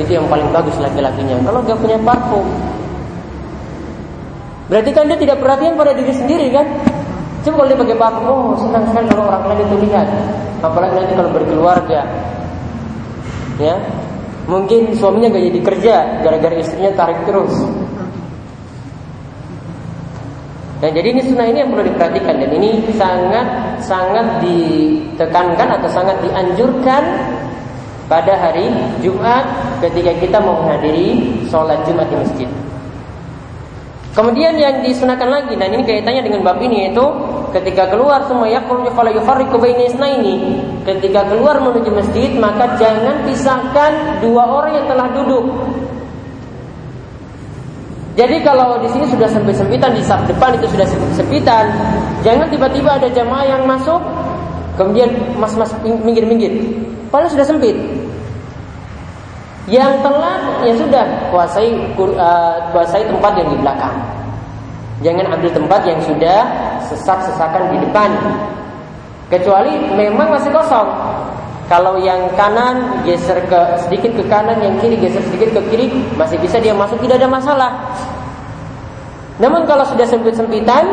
Itu 0.00 0.10
yang 0.10 0.26
paling 0.26 0.48
bagus 0.50 0.76
laki-lakinya. 0.80 1.36
Kalau 1.44 1.60
nggak 1.62 1.78
punya 1.78 1.98
parfum. 2.02 2.46
Berarti 4.66 4.90
kan 4.90 5.06
dia 5.06 5.18
tidak 5.20 5.38
perhatian 5.38 5.78
pada 5.78 5.94
diri 5.94 6.10
sendiri 6.10 6.50
kan? 6.50 6.66
Coba 7.46 7.62
kalau 7.62 7.68
dia 7.70 7.78
pakai 7.78 7.96
parfum 8.00 8.26
oh 8.26 8.56
senang 8.58 8.84
sekali 8.90 9.06
kalau 9.12 9.24
orang 9.30 9.44
lain 9.54 9.60
itu 9.62 9.76
lihat. 9.86 10.08
Apalagi 10.64 10.94
nanti 10.98 11.14
kalau 11.14 11.30
berkeluarga. 11.30 12.00
Ya 13.56 13.76
Mungkin 14.46 14.94
suaminya 14.94 15.26
gak 15.34 15.44
jadi 15.50 15.60
kerja 15.60 15.94
gara-gara 16.22 16.54
istrinya 16.54 16.94
tarik 16.94 17.18
terus. 17.26 17.54
Dan 20.76 20.92
jadi 20.92 21.08
ini 21.08 21.20
sunnah 21.24 21.46
ini 21.48 21.58
yang 21.64 21.70
perlu 21.72 21.88
diperhatikan 21.88 22.36
dan 22.36 22.50
ini 22.52 22.84
sangat 22.94 23.46
sangat 23.80 24.44
ditekankan 24.44 25.68
atau 25.80 25.88
sangat 25.88 26.20
dianjurkan 26.20 27.02
pada 28.06 28.38
hari 28.38 28.70
Jumat 29.02 29.44
ketika 29.82 30.12
kita 30.20 30.38
mau 30.38 30.62
menghadiri 30.62 31.42
sholat 31.48 31.80
Jumat 31.88 32.06
di 32.12 32.16
masjid. 32.20 32.48
Kemudian 34.12 34.56
yang 34.56 34.80
disunahkan 34.80 35.28
lagi 35.28 35.56
dan 35.60 35.74
ini 35.76 35.84
kaitannya 35.84 36.24
dengan 36.24 36.40
bab 36.44 36.60
ini 36.60 36.88
yaitu 36.88 37.04
ketika 37.54 37.90
keluar 37.90 38.24
semua 38.26 38.48
yakhruju 38.50 38.90
fala 38.94 39.10
ini. 39.12 40.34
Ketika 40.86 41.26
keluar 41.30 41.58
menuju 41.62 41.90
masjid 41.90 42.30
maka 42.38 42.78
jangan 42.78 43.26
pisahkan 43.26 44.22
dua 44.22 44.42
orang 44.46 44.72
yang 44.82 44.86
telah 44.86 45.06
duduk. 45.14 45.44
Jadi 48.16 48.40
kalau 48.40 48.80
di 48.80 48.88
sini 48.88 49.04
sudah 49.12 49.28
sempit-sempitan 49.28 49.92
di 49.92 50.00
saf 50.00 50.24
depan 50.24 50.56
itu 50.56 50.64
sudah 50.72 50.88
sempit-sempitan, 50.88 51.68
jangan 52.24 52.48
tiba-tiba 52.48 52.96
ada 52.96 53.12
jamaah 53.12 53.44
yang 53.44 53.68
masuk 53.68 54.00
kemudian 54.80 55.12
mas-mas 55.36 55.68
minggir-minggir. 55.84 56.56
Padahal 57.12 57.28
sudah 57.28 57.44
sempit. 57.44 57.76
Yang 59.66 59.98
telat 60.00 60.42
ya 60.62 60.74
sudah 60.78 61.04
kuasai 61.28 61.74
uh, 61.98 62.56
kuasai 62.70 63.04
tempat 63.04 63.32
yang 63.36 63.48
di 63.52 63.58
belakang. 63.60 63.96
Jangan 65.04 65.36
ambil 65.36 65.50
tempat 65.52 65.80
yang 65.84 66.00
sudah 66.00 66.40
sesak-sesakan 66.88 67.74
di 67.74 67.78
depan. 67.86 68.10
Kecuali 69.26 69.90
memang 69.94 70.30
masih 70.30 70.54
kosong. 70.54 70.86
Kalau 71.66 71.98
yang 71.98 72.30
kanan 72.38 73.02
geser 73.02 73.42
ke 73.50 73.60
sedikit 73.82 74.14
ke 74.14 74.22
kanan, 74.30 74.62
yang 74.62 74.78
kiri 74.78 74.94
geser 75.02 75.18
sedikit 75.26 75.58
ke 75.58 75.60
kiri, 75.74 75.86
masih 76.14 76.38
bisa 76.38 76.62
dia 76.62 76.70
masuk 76.70 77.02
tidak 77.02 77.18
ada 77.18 77.26
masalah. 77.26 77.70
Namun 79.42 79.66
kalau 79.66 79.82
sudah 79.82 80.06
sempit-sempitan, 80.06 80.86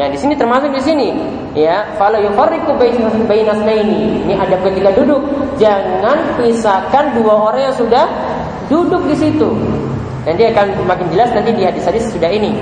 ya 0.00 0.08
di 0.08 0.16
sini 0.16 0.32
termasuk 0.32 0.72
di 0.72 0.80
sini, 0.80 1.08
ya, 1.52 1.84
fala 2.00 2.24
yufarriqu 2.24 2.72
ini. 2.80 4.24
Ini 4.24 4.34
ada 4.34 4.56
ketika 4.64 4.96
duduk, 4.96 5.20
jangan 5.60 6.40
pisahkan 6.40 7.12
dua 7.20 7.52
orang 7.52 7.68
yang 7.68 7.76
sudah 7.76 8.08
duduk 8.72 9.04
di 9.12 9.16
situ. 9.28 9.52
Dan 10.24 10.40
dia 10.40 10.56
akan 10.56 10.88
makin 10.88 11.06
jelas 11.12 11.28
nanti 11.36 11.52
di 11.52 11.68
hadis-hadis 11.68 12.08
sudah 12.08 12.32
ini. 12.32 12.56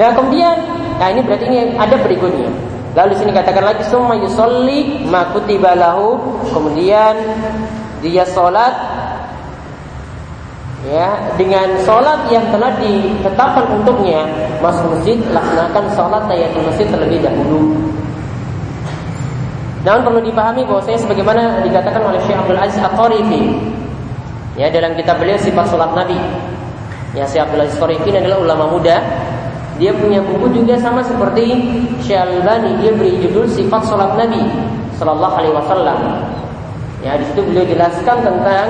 Nah 0.00 0.16
kemudian, 0.16 0.56
nah 0.96 1.12
ini 1.12 1.20
berarti 1.20 1.44
ini 1.44 1.76
ada 1.76 2.00
berikutnya. 2.00 2.48
Lalu 2.96 3.12
sini 3.20 3.36
katakan 3.36 3.68
lagi 3.68 3.84
summa 3.84 4.16
yusolli 4.16 5.04
ma 5.06 5.28
kutiba 5.30 5.76
Kemudian 6.48 7.14
dia 8.00 8.24
sholat 8.24 8.72
ya 10.88 11.36
dengan 11.36 11.68
sholat 11.84 12.32
yang 12.32 12.48
telah 12.48 12.72
ditetapkan 12.80 13.68
untuknya 13.76 14.24
masuk 14.64 14.96
masjid 14.96 15.20
laksanakan 15.28 15.84
sholat 15.92 16.22
tahiyatul 16.24 16.64
masjid 16.64 16.86
terlebih 16.88 17.20
dahulu. 17.20 17.76
Namun 19.84 20.00
perlu 20.00 20.20
dipahami 20.24 20.64
bahwa 20.64 20.80
saya 20.80 20.96
sebagaimana 20.96 21.60
dikatakan 21.60 22.00
oleh 22.04 22.20
Syekh 22.24 22.36
Abdul 22.40 22.56
Aziz 22.56 22.80
Al-Qarifi 22.80 23.42
ya 24.56 24.72
dalam 24.72 24.96
kitab 24.96 25.20
beliau 25.20 25.36
sifat 25.36 25.68
sholat 25.68 25.92
Nabi. 25.92 26.16
Ya 27.12 27.28
Syekh 27.28 27.44
Abdul 27.44 27.68
Aziz 27.68 27.76
Al-Qarifi 27.76 28.16
adalah 28.16 28.40
ulama 28.40 28.64
muda 28.72 28.96
dia 29.80 29.96
punya 29.96 30.20
buku 30.20 30.52
juga 30.52 30.76
sama 30.76 31.00
seperti 31.00 31.56
Syalbani. 32.04 32.76
Dia 32.84 32.92
beri 32.92 33.16
judul 33.24 33.48
Sifat 33.48 33.88
Salat 33.88 34.12
Nabi 34.12 34.44
Sallallahu 35.00 35.34
Alaihi 35.40 35.56
Wasallam. 35.56 35.98
Ya, 37.00 37.16
di 37.16 37.24
situ 37.32 37.40
beliau 37.40 37.64
jelaskan 37.64 38.20
tentang 38.20 38.68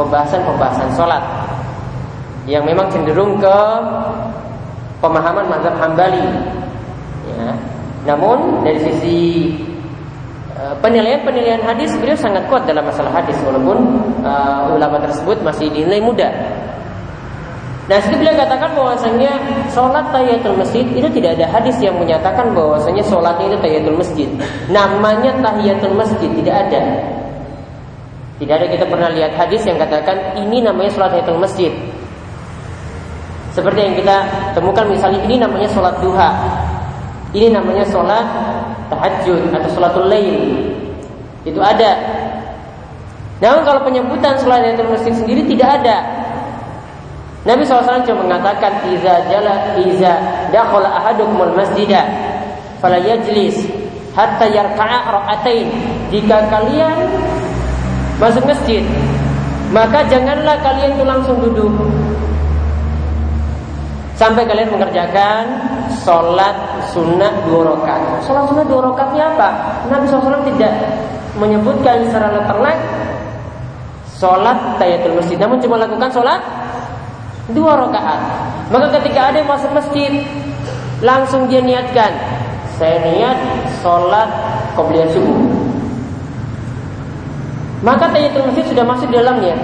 pembahasan-pembahasan 0.00 0.96
sholat 0.96 1.20
yang 2.48 2.64
memang 2.64 2.88
cenderung 2.88 3.36
ke 3.36 3.56
pemahaman 5.04 5.44
mazhab 5.44 5.76
Hambali. 5.76 6.24
Ya. 7.36 7.52
Namun 8.08 8.64
dari 8.64 8.80
sisi 8.80 9.18
e, 10.56 10.62
penilaian-penilaian 10.80 11.60
hadis 11.68 11.92
beliau 12.00 12.16
sangat 12.16 12.48
kuat 12.48 12.64
dalam 12.64 12.88
masalah 12.88 13.12
hadis 13.12 13.36
walaupun 13.44 13.76
uh, 14.24 14.72
ulama 14.72 14.96
tersebut 15.04 15.36
masih 15.44 15.68
dinilai 15.68 16.00
muda 16.00 16.32
Nah, 17.90 17.98
situ 17.98 18.22
beliau 18.22 18.38
katakan 18.38 18.70
bahwasanya 18.78 19.34
sholat 19.74 20.14
tahiyatul 20.14 20.54
masjid 20.54 20.86
itu 20.94 21.10
tidak 21.10 21.34
ada 21.34 21.50
hadis 21.50 21.74
yang 21.82 21.98
menyatakan 21.98 22.54
bahwasanya 22.54 23.02
sholatnya 23.02 23.50
itu 23.50 23.58
tahiyatul 23.58 23.98
masjid. 23.98 24.28
Namanya 24.70 25.34
tahiyatul 25.42 25.98
masjid 25.98 26.30
tidak 26.38 26.70
ada. 26.70 26.82
Tidak 28.38 28.54
ada 28.54 28.66
kita 28.70 28.86
pernah 28.86 29.10
lihat 29.10 29.34
hadis 29.34 29.66
yang 29.66 29.74
katakan 29.74 30.38
ini 30.38 30.62
namanya 30.62 30.86
sholat 30.94 31.18
tahiyatul 31.18 31.42
masjid. 31.42 31.74
Seperti 33.58 33.82
yang 33.82 33.94
kita 33.98 34.16
temukan 34.54 34.86
misalnya 34.86 35.26
ini 35.26 35.42
namanya 35.42 35.66
sholat 35.74 35.98
duha. 35.98 36.30
Ini 37.34 37.50
namanya 37.50 37.82
sholat 37.90 38.26
tahajud 38.86 39.50
atau 39.50 39.70
sholatul 39.74 40.06
lail. 40.06 40.62
Itu 41.42 41.58
ada. 41.58 41.98
Namun 43.42 43.66
kalau 43.66 43.82
penyebutan 43.82 44.38
sholat 44.38 44.62
tahiyatul 44.62 44.94
masjid 44.94 45.10
sendiri 45.10 45.42
tidak 45.50 45.82
ada. 45.82 46.29
Nabi 47.40 47.64
SAW 47.64 48.04
cuma 48.04 48.20
mengatakan 48.28 48.84
iza 48.92 49.24
jala 49.32 49.72
iza 49.80 50.12
dakhala 50.52 50.92
ahadukumul 51.00 51.56
masjidah 51.56 52.04
fala 52.84 53.00
yajlis 53.00 53.64
hatta 54.12 54.44
yarka'a 54.44 55.08
ra'atain. 55.08 55.72
Jika 56.12 56.52
kalian 56.52 56.96
masuk 58.20 58.44
masjid, 58.44 58.84
maka 59.72 60.04
janganlah 60.12 60.60
kalian 60.60 61.00
itu 61.00 61.04
langsung 61.06 61.40
duduk 61.40 61.72
sampai 64.20 64.44
kalian 64.44 64.68
mengerjakan 64.68 65.48
sholat 66.04 66.52
sunnah 66.92 67.32
dua 67.48 67.72
rakaat. 67.72 68.20
Sholat 68.28 68.44
sunnah 68.52 68.68
dua 68.68 68.92
rakaatnya 68.92 69.32
apa? 69.32 69.48
Nabi 69.88 70.04
SAW 70.04 70.44
tidak 70.44 70.76
menyebutkan 71.40 72.04
secara 72.04 72.36
letterlek 72.36 72.76
sholat 74.20 74.76
tayatul 74.76 75.16
masjid, 75.16 75.40
namun 75.40 75.56
cuma 75.64 75.80
lakukan 75.80 76.12
sholat 76.12 76.59
dua 77.52 77.78
rakaat. 77.78 78.20
Maka 78.70 78.86
ketika 79.00 79.30
ada 79.32 79.42
yang 79.42 79.50
masuk 79.50 79.70
masjid, 79.74 80.22
langsung 81.02 81.50
dia 81.50 81.58
niatkan, 81.64 82.12
saya 82.78 83.02
niat 83.02 83.38
sholat 83.82 84.28
qobliyah 84.78 85.10
subuh. 85.10 85.40
Maka 87.80 88.12
tahiyatul 88.12 88.44
masjid 88.52 88.64
sudah 88.68 88.84
masuk 88.84 89.08
di 89.08 89.16
dalamnya. 89.16 89.56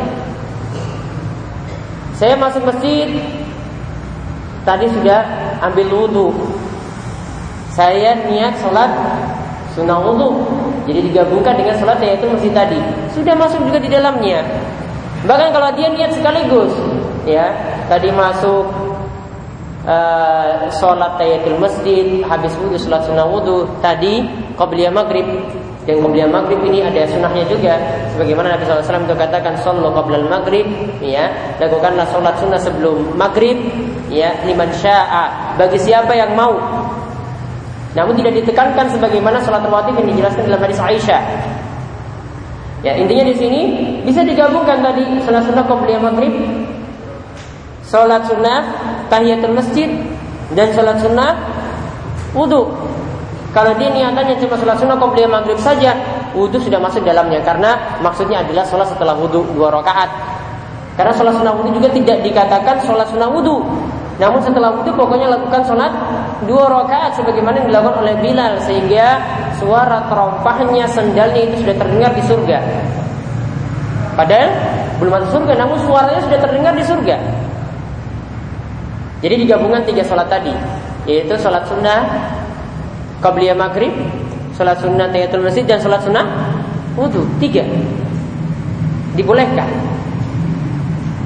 Saya 2.16 2.33
masuk 2.40 2.64
masjid, 2.64 3.12
tadi 4.64 4.88
sudah 4.88 5.20
ambil 5.61 5.87
wudhu. 5.92 6.29
Saya 7.77 8.16
niat 8.25 8.57
sholat 8.64 8.88
sunnah 9.77 10.01
wudhu. 10.01 10.49
Jadi 10.88 11.12
digabungkan 11.12 11.61
dengan 11.61 11.77
sholat 11.77 12.01
tahiyatul 12.01 12.33
masjid 12.33 12.53
tadi. 12.57 12.81
Sudah 13.12 13.37
masuk 13.37 13.61
juga 13.68 13.79
di 13.85 13.92
dalamnya. 13.92 14.40
Bahkan 15.29 15.49
kalau 15.53 15.68
dia 15.77 15.92
niat 15.92 16.16
sekaligus, 16.16 16.72
ya 17.29 17.53
tadi 17.87 18.11
masuk 18.11 18.66
uh, 19.87 20.66
sholat 20.75 21.16
tahiyatul 21.16 21.59
masjid 21.62 22.20
habis 22.27 22.53
wudhu 22.59 22.77
sholat 22.77 23.07
sunnah 23.07 23.27
wudhu 23.27 23.64
tadi 23.81 24.27
qabliyah 24.59 24.92
maghrib. 24.92 25.27
Dan 25.87 26.03
qabliyah 26.03 26.27
maghrib 26.27 26.59
ini 26.66 26.83
ada 26.83 27.07
sunnahnya 27.07 27.46
juga. 27.46 27.79
Sebagaimana 28.11 28.59
Nabi 28.59 28.66
SAW 28.66 29.07
itu 29.07 29.14
katakan 29.14 29.55
sholat 29.62 29.94
qablal 29.94 30.27
maghrib 30.27 30.66
ya 30.99 31.31
lakukanlah 31.62 32.07
sholat 32.11 32.35
sunnah 32.42 32.59
sebelum 32.59 33.14
maghrib. 33.14 33.57
Ya 34.11 34.35
liman 34.42 34.70
sya'a. 34.75 35.55
Bagi 35.55 35.79
siapa 35.79 36.11
yang 36.14 36.35
mau. 36.35 36.59
Namun 37.94 38.12
tidak 38.18 38.42
ditekankan 38.42 38.92
sebagaimana 38.92 39.40
sholat 39.40 39.64
rawatib 39.64 39.96
yang 39.96 40.11
dijelaskan 40.12 40.42
dalam 40.51 40.61
hadis 40.61 40.79
Aisyah. 40.83 41.22
Ya 42.85 42.92
intinya 42.92 43.25
di 43.25 43.35
sini 43.35 43.61
bisa 44.05 44.20
digabungkan 44.27 44.83
tadi 44.83 45.07
sholat 45.22 45.46
sunnah 45.46 45.64
qabliyah 45.64 46.03
maghrib 46.03 46.35
sholat 47.97 48.29
sunnah 48.29 48.61
tahiyatul 49.09 49.57
masjid 49.57 49.89
dan 50.53 50.69
sholat 50.77 51.01
sunnah 51.01 51.33
wudhu. 52.37 52.69
Kalau 53.57 53.73
dia 53.81 53.89
niatannya 53.89 54.37
cuma 54.37 54.53
sholat 54.61 54.77
sunnah 54.77 55.01
komplain 55.01 55.33
maghrib 55.33 55.57
saja, 55.57 55.97
wudhu 56.37 56.61
sudah 56.61 56.77
masuk 56.77 57.01
dalamnya 57.09 57.41
karena 57.41 57.97
maksudnya 58.05 58.45
adalah 58.45 58.69
sholat 58.69 58.85
setelah 58.93 59.17
wudhu 59.17 59.49
dua 59.57 59.73
rakaat. 59.73 60.13
Karena 61.01 61.13
sholat 61.17 61.41
sunnah 61.41 61.57
wudhu 61.57 61.73
juga 61.81 61.89
tidak 61.89 62.21
dikatakan 62.21 62.85
sholat 62.85 63.09
sunnah 63.09 63.33
wudhu. 63.33 63.65
Namun 64.21 64.45
setelah 64.45 64.77
wudhu 64.77 64.93
pokoknya 64.93 65.33
lakukan 65.33 65.65
sholat 65.65 65.93
dua 66.45 66.69
rakaat 66.69 67.17
sebagaimana 67.17 67.65
yang 67.65 67.73
dilakukan 67.73 67.97
oleh 68.05 68.15
Bilal 68.21 68.61
sehingga 68.69 69.25
suara 69.57 70.05
terompahnya 70.13 70.85
sendalnya 70.85 71.49
itu 71.49 71.65
sudah 71.65 71.75
terdengar 71.81 72.13
di 72.13 72.23
surga. 72.29 72.59
Padahal 74.21 74.53
belum 75.01 75.13
masuk 75.13 75.31
surga, 75.41 75.53
namun 75.61 75.77
suaranya 75.85 76.21
sudah 76.25 76.39
terdengar 76.45 76.73
di 76.77 76.85
surga. 76.85 77.17
Jadi 79.27 79.43
digabungkan 79.43 79.83
tiga 79.83 80.07
sholat 80.07 80.31
tadi, 80.31 80.55
yaitu 81.03 81.35
sholat 81.35 81.67
sunnah 81.67 82.31
qabliyah 83.19 83.59
maghrib, 83.59 83.91
sholat 84.55 84.79
sunnah 84.79 85.11
tahiyatul 85.11 85.43
masjid 85.43 85.67
dan 85.67 85.83
sholat 85.83 85.99
sunnah 86.07 86.55
wudhu 86.95 87.27
tiga 87.43 87.67
dibolehkan. 89.19 89.67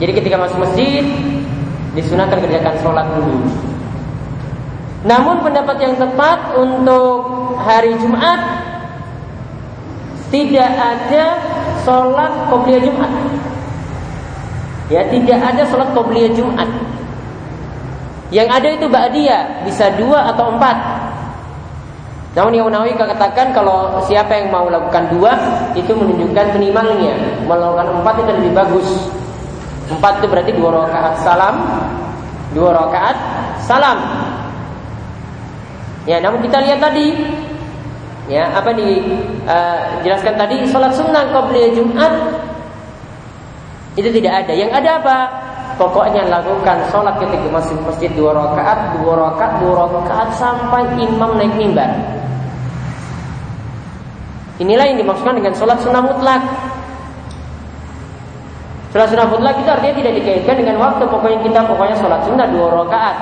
Jadi 0.00 0.16
ketika 0.16 0.40
masuk 0.40 0.64
masjid 0.64 1.04
disunahkan 1.92 2.40
kerjakan 2.40 2.72
sholat 2.80 3.04
dulu. 3.12 3.36
Namun 5.04 5.44
pendapat 5.44 5.76
yang 5.84 5.92
tepat 6.00 6.56
untuk 6.56 7.20
hari 7.60 7.92
Jumat 8.00 8.64
tidak 10.32 10.72
ada 10.72 11.36
sholat 11.84 12.32
qobliyah 12.48 12.80
Jumat. 12.80 13.12
Ya 14.88 15.04
tidak 15.04 15.36
ada 15.52 15.68
sholat 15.68 15.92
qobliyah 15.92 16.32
Jumat. 16.32 16.89
Yang 18.30 18.48
ada 18.50 18.68
itu 18.70 18.86
ba'diyah, 18.86 19.66
bisa 19.66 19.90
dua 19.98 20.30
atau 20.30 20.54
empat. 20.54 20.76
Namun 22.30 22.54
yang 22.54 22.70
Nawawi 22.70 22.94
katakan 22.94 23.50
kalau 23.50 23.98
siapa 24.06 24.38
yang 24.38 24.54
mau 24.54 24.70
lakukan 24.70 25.10
dua 25.10 25.34
itu 25.74 25.90
menunjukkan 25.90 26.54
minimalnya. 26.54 27.14
Melakukan 27.42 27.90
empat 28.00 28.14
itu 28.22 28.30
lebih 28.38 28.52
bagus. 28.54 28.88
Empat 29.90 30.22
itu 30.22 30.26
berarti 30.30 30.52
dua 30.54 30.86
rakaat 30.86 31.14
salam, 31.26 31.54
dua 32.54 32.70
rakaat 32.70 33.16
salam. 33.58 33.98
Ya, 36.06 36.22
namun 36.22 36.38
kita 36.46 36.62
lihat 36.62 36.78
tadi 36.78 37.18
ya 38.30 38.46
apa 38.54 38.70
dijelaskan 38.78 40.34
uh, 40.34 40.38
tadi 40.38 40.56
sholat 40.70 40.94
sunnah 40.94 41.34
qabliyah 41.34 41.74
Jumat 41.74 42.14
itu 43.98 44.06
tidak 44.22 44.46
ada. 44.46 44.52
Yang 44.54 44.70
ada 44.78 44.90
apa? 45.02 45.18
Pokoknya 45.80 46.28
lakukan 46.28 46.92
sholat 46.92 47.16
ketika 47.16 47.48
masih 47.48 47.72
masjid 47.80 48.12
dua 48.12 48.36
rakaat, 48.36 49.00
dua 49.00 49.16
rakaat, 49.16 49.64
dua 49.64 49.88
rakaat 49.88 50.28
sampai 50.36 50.84
imam 51.00 51.40
naik 51.40 51.56
mimbar. 51.56 51.88
Inilah 54.60 54.84
yang 54.92 55.00
dimaksudkan 55.00 55.40
dengan 55.40 55.56
sholat 55.56 55.80
sunnah 55.80 56.04
mutlak. 56.04 56.44
Sholat 58.92 59.08
sunnah 59.08 59.24
mutlak 59.32 59.56
itu 59.56 59.72
artinya 59.72 59.94
tidak 60.04 60.12
dikaitkan 60.20 60.56
dengan 60.60 60.76
waktu. 60.84 61.08
Pokoknya 61.08 61.40
kita 61.48 61.64
pokoknya 61.64 61.96
sholat 61.96 62.20
sunnah 62.28 62.44
dua 62.52 62.68
rakaat, 62.84 63.16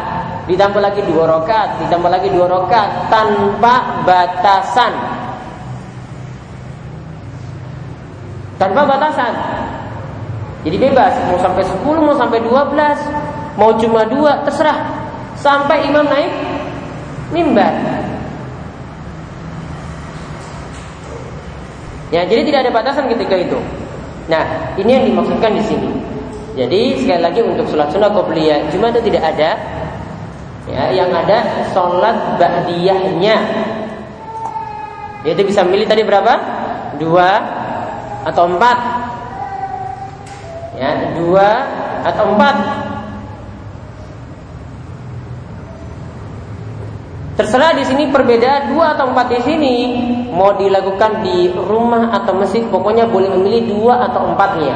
ditambah 0.51 0.83
lagi 0.83 1.01
dua 1.07 1.25
rakaat, 1.31 1.79
ditambah 1.87 2.11
lagi 2.11 2.29
dua 2.35 2.47
rakaat 2.51 2.91
tanpa 3.07 4.03
batasan. 4.03 4.93
Tanpa 8.59 8.83
batasan. 8.83 9.33
Jadi 10.67 10.77
bebas, 10.79 11.15
mau 11.31 11.39
sampai 11.39 11.63
10, 11.63 12.03
mau 12.03 12.17
sampai 12.19 12.39
12, 12.43 12.99
mau 13.55 13.71
cuma 13.79 14.03
dua, 14.07 14.43
terserah. 14.43 14.79
Sampai 15.39 15.87
imam 15.87 16.03
naik 16.03 16.33
mimbar. 17.31 17.75
Ya, 22.09 22.25
jadi 22.25 22.41
tidak 22.43 22.61
ada 22.67 22.73
batasan 22.73 23.07
ketika 23.13 23.37
itu. 23.37 23.59
Nah, 24.33 24.75
ini 24.81 24.91
yang 24.97 25.05
dimaksudkan 25.07 25.53
di 25.55 25.63
sini. 25.63 25.91
Jadi 26.59 26.99
sekali 26.99 27.23
lagi 27.23 27.41
untuk 27.45 27.71
sholat 27.71 27.93
sunnah 27.95 28.11
qobliyah 28.11 28.67
cuma 28.75 28.91
itu 28.91 28.99
tidak 29.13 29.31
ada. 29.37 29.51
Ya, 30.69 30.91
yang 30.91 31.09
ada 31.15 31.69
sholat 31.71 32.41
ba'diyahnya. 32.41 33.37
Yaitu 35.23 35.43
bisa 35.47 35.63
milih 35.63 35.87
tadi 35.87 36.03
berapa? 36.03 36.35
Dua 36.99 37.31
atau 38.27 38.51
empat. 38.51 39.08
Ya, 40.79 41.11
dua 41.19 41.49
atau 42.07 42.39
empat. 42.39 42.57
Terserah 47.35 47.75
di 47.75 47.87
sini 47.87 48.11
perbedaan 48.11 48.75
dua 48.75 48.95
atau 48.95 49.11
empat 49.11 49.31
di 49.31 49.39
sini 49.43 49.75
mau 50.31 50.55
dilakukan 50.55 51.23
di 51.23 51.51
rumah 51.55 52.15
atau 52.15 52.35
masjid, 52.35 52.63
pokoknya 52.67 53.11
boleh 53.11 53.31
memilih 53.31 53.75
dua 53.75 54.07
atau 54.11 54.35
empatnya. 54.35 54.75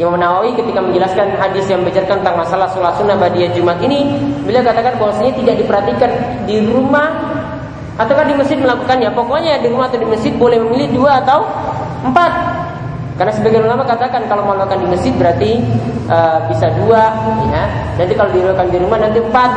Imam 0.00 0.16
Nawawi 0.16 0.56
ketika 0.56 0.80
menjelaskan 0.80 1.36
hadis 1.36 1.68
yang 1.68 1.84
menjelaskan 1.84 2.24
tentang 2.24 2.40
masalah 2.40 2.72
sholat 2.72 2.96
sunnah 2.96 3.20
badiyah 3.20 3.52
Jumat 3.52 3.76
ini, 3.84 4.16
beliau 4.48 4.64
katakan 4.64 4.96
bahwasanya 4.96 5.32
tidak 5.36 5.60
diperhatikan 5.60 6.10
di 6.48 6.60
rumah 6.72 7.08
ataukah 8.00 8.24
di 8.24 8.32
masjid 8.32 8.56
melakukannya. 8.56 9.12
Pokoknya 9.12 9.60
di 9.60 9.68
rumah 9.68 9.92
atau 9.92 10.00
di 10.00 10.08
masjid 10.08 10.32
boleh 10.32 10.56
memilih 10.56 10.88
dua 10.96 11.20
atau 11.20 11.44
empat. 12.04 12.59
Karena 13.20 13.36
sebagian 13.36 13.68
ulama 13.68 13.84
katakan 13.84 14.24
kalau 14.32 14.48
melakukan 14.48 14.80
di 14.80 14.88
masjid 14.88 15.12
berarti 15.12 15.60
uh, 16.08 16.40
bisa 16.48 16.72
dua, 16.72 17.12
ya. 17.52 17.64
Nanti 18.00 18.16
kalau 18.16 18.32
dilakukan 18.32 18.72
di 18.72 18.78
rumah 18.80 18.96
nanti 18.96 19.20
empat. 19.20 19.50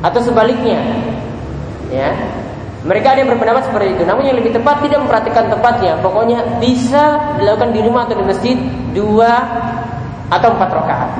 Atau 0.00 0.24
sebaliknya 0.24 0.80
ya. 1.92 2.16
Mereka 2.88 3.04
ada 3.12 3.20
yang 3.20 3.36
berpendapat 3.36 3.68
seperti 3.68 4.00
itu. 4.00 4.08
Namun 4.08 4.24
yang 4.24 4.40
lebih 4.40 4.56
tepat 4.56 4.80
tidak 4.80 5.04
memperhatikan 5.04 5.52
tempatnya. 5.52 6.00
Pokoknya 6.00 6.56
bisa 6.56 7.36
dilakukan 7.36 7.76
di 7.76 7.80
rumah 7.84 8.08
atau 8.08 8.16
di 8.16 8.24
masjid 8.24 8.56
dua 8.96 9.32
atau 10.32 10.56
empat 10.56 10.70
rakaat. 10.72 11.10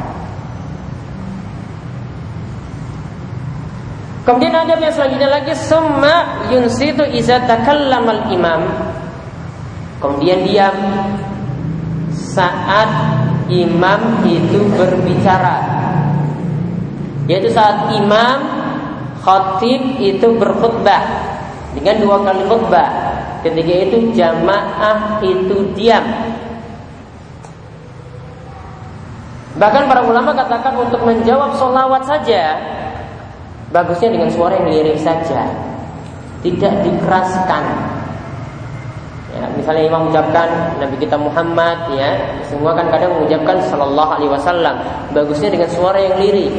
Kemudian 4.24 4.56
ada 4.56 4.80
yang 4.80 4.94
selanjutnya 4.96 5.28
lagi 5.28 5.52
Summa 5.52 6.48
yunsitu 6.48 7.04
iza 7.12 7.44
takallamal 7.44 8.32
imam 8.32 8.64
Kemudian 10.00 10.48
diam 10.48 10.76
Saat 12.10 12.90
imam 13.52 14.24
itu 14.24 14.60
berbicara 14.74 15.56
Yaitu 17.30 17.52
saat 17.52 17.94
imam 17.94 18.60
Khatib 19.20 20.00
itu 20.00 20.32
berkhutbah 20.40 21.04
dengan 21.76 21.96
dua 22.00 22.16
kali 22.24 22.42
khutbah. 22.48 22.88
Ketika 23.44 23.74
itu 23.88 23.98
jamaah 24.16 25.20
itu 25.24 25.56
diam. 25.76 26.04
Bahkan 29.60 29.82
para 29.88 30.00
ulama 30.08 30.32
katakan 30.32 30.72
untuk 30.76 31.04
menjawab 31.04 31.52
solawat 31.56 32.04
saja 32.08 32.56
bagusnya 33.72 34.16
dengan 34.16 34.30
suara 34.32 34.56
yang 34.56 34.72
lirik 34.72 34.96
saja, 34.96 35.52
tidak 36.40 36.74
dikeraskan. 36.80 37.64
Ya, 39.30 39.46
misalnya 39.54 39.86
imam 39.86 40.10
mengucapkan 40.10 40.48
Nabi 40.82 40.96
kita 40.98 41.14
Muhammad 41.14 41.94
ya, 41.94 42.18
semua 42.50 42.74
kan 42.74 42.90
kadang 42.90 43.14
mengucapkan 43.14 43.62
Sallallahu 43.70 44.10
Alaihi 44.18 44.32
Wasallam. 44.34 44.74
Bagusnya 45.14 45.54
dengan 45.54 45.70
suara 45.70 46.02
yang 46.02 46.18
lirik. 46.18 46.50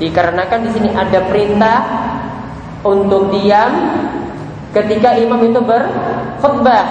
Dikarenakan 0.00 0.58
di 0.64 0.70
sini 0.72 0.88
ada 0.96 1.20
perintah 1.28 1.78
untuk 2.80 3.28
diam 3.28 3.72
ketika 4.72 5.20
imam 5.20 5.40
itu 5.44 5.60
berkhutbah. 5.60 6.84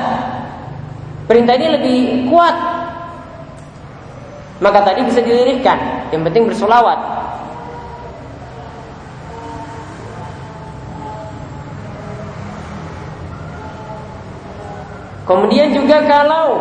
Perintah 1.26 1.54
ini 1.58 1.68
lebih 1.82 1.98
kuat. 2.30 2.56
Maka 4.62 4.80
tadi 4.86 5.02
bisa 5.02 5.20
dilirikkan. 5.20 6.08
Yang 6.14 6.22
penting 6.30 6.44
bersolawat. 6.52 7.23
Kemudian 15.24 15.72
juga 15.72 16.04
kalau 16.04 16.60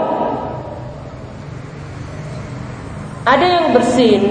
ada 3.27 3.42
yang 3.46 3.66
bersin 3.75 4.22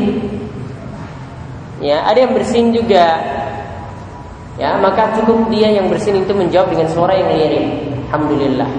ya 1.80 2.04
ada 2.04 2.28
yang 2.28 2.36
bersin 2.36 2.76
juga 2.76 3.20
ya 4.60 4.76
maka 4.80 5.16
cukup 5.20 5.48
dia 5.48 5.72
yang 5.72 5.88
bersin 5.88 6.20
itu 6.20 6.32
menjawab 6.36 6.72
dengan 6.72 6.88
suara 6.92 7.16
yang 7.16 7.28
lirih 7.36 7.68
alhamdulillah. 8.08 8.72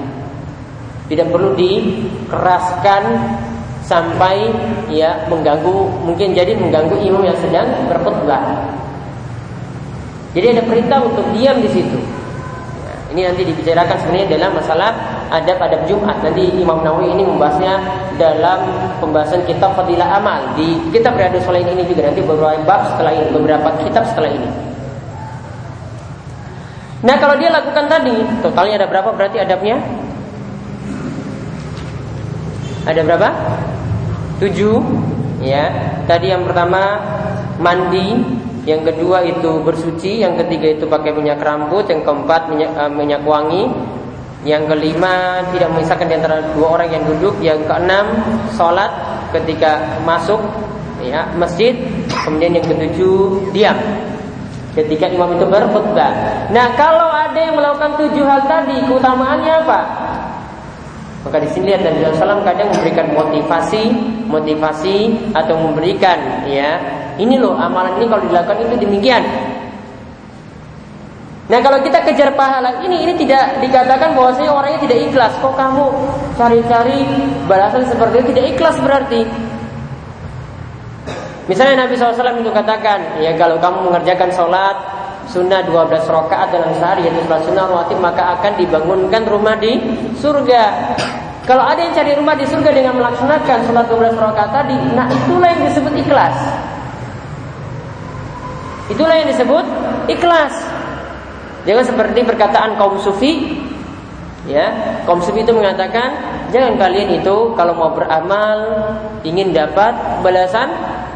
Tidak 1.12 1.28
perlu 1.28 1.52
dikeraskan 1.52 3.02
sampai 3.84 4.48
ya 4.88 5.28
mengganggu 5.28 6.08
mungkin 6.08 6.32
jadi 6.32 6.56
mengganggu 6.56 6.96
imam 6.96 7.28
yang 7.28 7.36
sedang 7.44 7.68
berkhutbah. 7.92 8.72
Jadi 10.32 10.46
ada 10.56 10.62
perintah 10.64 11.04
untuk 11.04 11.28
diam 11.36 11.60
di 11.60 11.68
situ. 11.68 12.00
Ini 13.12 13.28
nanti 13.28 13.44
dibicarakan 13.44 13.96
sebenarnya 14.00 14.28
dalam 14.40 14.56
masalah 14.56 14.92
adab-adab 15.32 15.88
Jumat. 15.88 16.20
Nanti 16.20 16.52
Imam 16.60 16.84
Nawawi 16.84 17.16
ini 17.16 17.24
membahasnya 17.24 17.80
dalam 18.20 18.68
pembahasan 19.00 19.48
kitab 19.48 19.72
Fadilah 19.72 20.20
Amal 20.20 20.52
di 20.52 20.76
kitab 20.92 21.16
Riyadhus 21.16 21.48
Shalihin 21.48 21.72
ini 21.72 21.88
juga 21.88 22.12
nanti 22.12 22.20
beberapa 22.20 22.60
bab 22.68 22.92
setelah 22.92 23.12
ini, 23.16 23.28
beberapa 23.32 23.68
kitab 23.80 24.04
setelah 24.04 24.30
ini. 24.30 24.48
Nah, 27.02 27.18
kalau 27.18 27.34
dia 27.34 27.50
lakukan 27.50 27.90
tadi, 27.90 28.14
totalnya 28.46 28.78
ada 28.78 28.86
berapa 28.86 29.10
berarti 29.10 29.42
adabnya? 29.42 29.82
Ada 32.86 33.00
berapa? 33.02 33.28
Tujuh. 34.38 34.78
Ya. 35.42 35.66
Tadi 36.06 36.30
yang 36.30 36.46
pertama 36.46 37.02
mandi, 37.58 38.22
yang 38.62 38.86
kedua 38.86 39.26
itu 39.26 39.58
bersuci, 39.66 40.22
yang 40.22 40.38
ketiga 40.38 40.78
itu 40.78 40.86
pakai 40.86 41.10
minyak 41.10 41.42
rambut, 41.42 41.90
yang 41.90 42.06
keempat 42.06 42.46
minyak, 42.46 42.70
uh, 42.78 42.86
minyak 42.86 43.26
wangi, 43.26 43.66
yang 44.42 44.66
kelima 44.66 45.42
tidak 45.54 45.68
memisahkan 45.70 46.06
di 46.10 46.14
antara 46.18 46.42
dua 46.54 46.66
orang 46.78 46.88
yang 46.90 47.04
duduk, 47.06 47.34
yang 47.38 47.58
keenam 47.62 48.10
sholat 48.58 48.90
ketika 49.30 50.02
masuk 50.02 50.42
ya 51.02 51.26
masjid, 51.38 51.74
kemudian 52.26 52.58
yang 52.58 52.66
ketujuh 52.66 53.50
diam 53.54 53.78
ketika 54.72 55.06
imam 55.08 55.36
itu 55.36 55.44
berkhutbah. 55.46 56.12
Nah 56.50 56.66
kalau 56.74 57.12
ada 57.12 57.36
yang 57.36 57.54
melakukan 57.54 57.92
tujuh 58.00 58.24
hal 58.24 58.40
tadi, 58.48 58.80
keutamaannya 58.88 59.52
apa? 59.62 59.80
Maka 61.22 61.38
di 61.38 61.48
sini 61.54 61.70
lihat 61.70 61.86
Nabi 61.86 62.18
SAW 62.18 62.42
kadang 62.42 62.68
memberikan 62.74 63.06
motivasi, 63.14 63.82
motivasi 64.26 64.96
atau 65.38 65.54
memberikan 65.54 66.18
ya 66.50 66.82
ini 67.20 67.38
loh 67.38 67.54
amalan 67.54 68.00
ini 68.00 68.10
kalau 68.10 68.24
dilakukan 68.26 68.58
itu 68.66 68.74
demikian. 68.82 69.22
Nah 71.52 71.60
kalau 71.60 71.84
kita 71.84 72.00
kejar 72.00 72.32
pahala 72.32 72.80
ini 72.80 73.04
ini 73.04 73.12
tidak 73.12 73.60
dikatakan 73.60 74.16
bahwasanya 74.16 74.56
orangnya 74.56 74.88
tidak 74.88 74.98
ikhlas. 75.12 75.36
Kok 75.36 75.52
kamu 75.52 75.84
cari-cari 76.40 77.04
balasan 77.44 77.84
seperti 77.84 78.24
itu 78.24 78.28
tidak 78.32 78.46
ikhlas 78.56 78.76
berarti. 78.80 79.20
Misalnya 81.52 81.84
Nabi 81.84 81.92
SAW 81.98 82.40
itu 82.40 82.48
katakan, 82.54 83.20
ya 83.20 83.36
kalau 83.36 83.60
kamu 83.60 83.92
mengerjakan 83.92 84.32
sholat 84.32 84.76
sunnah 85.28 85.60
12 85.68 86.08
rakaat 86.08 86.48
dalam 86.56 86.72
sehari 86.72 87.04
yaitu 87.04 87.20
sholat 87.28 87.44
sunnah 87.44 87.68
rawatib 87.68 88.00
maka 88.00 88.32
akan 88.40 88.56
dibangunkan 88.56 89.22
rumah 89.28 89.52
di 89.60 89.76
surga. 90.16 90.96
Kalau 91.44 91.68
ada 91.68 91.84
yang 91.84 91.92
cari 91.92 92.16
rumah 92.16 92.32
di 92.32 92.48
surga 92.48 92.72
dengan 92.72 92.96
melaksanakan 92.96 93.58
sholat 93.68 93.84
12 93.92 94.16
rakaat 94.16 94.50
tadi, 94.56 94.78
nah 94.96 95.04
itulah 95.12 95.52
yang 95.52 95.68
disebut 95.68 95.92
ikhlas. 96.00 96.36
Itulah 98.88 99.14
yang 99.20 99.28
disebut 99.28 99.66
ikhlas. 100.08 100.71
Jangan 101.62 101.84
seperti 101.86 102.20
perkataan 102.26 102.74
kaum 102.74 102.98
sufi 102.98 103.62
ya. 104.50 104.98
Kaum 105.06 105.22
sufi 105.22 105.46
itu 105.46 105.54
mengatakan 105.54 106.14
jangan 106.50 106.74
kalian 106.78 107.22
itu 107.22 107.54
kalau 107.54 107.74
mau 107.74 107.90
beramal 107.94 108.58
ingin 109.22 109.54
dapat 109.54 109.94
balasan 110.26 110.70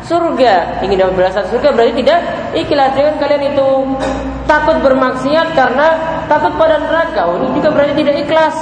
surga. 0.06 0.82
Ingin 0.86 1.02
dapat 1.02 1.14
balasan 1.18 1.44
surga 1.50 1.74
berarti 1.74 1.94
tidak 2.02 2.20
ikhlas. 2.54 2.90
Jangan 2.94 3.14
kalian 3.18 3.42
itu 3.50 3.68
takut 4.46 4.76
bermaksiat 4.78 5.48
karena 5.58 5.88
takut 6.30 6.54
pada 6.54 6.78
neraka. 6.78 7.20
Oh, 7.26 7.36
ini 7.42 7.58
juga 7.58 7.68
berarti 7.74 7.94
tidak 7.98 8.16
ikhlas. 8.22 8.56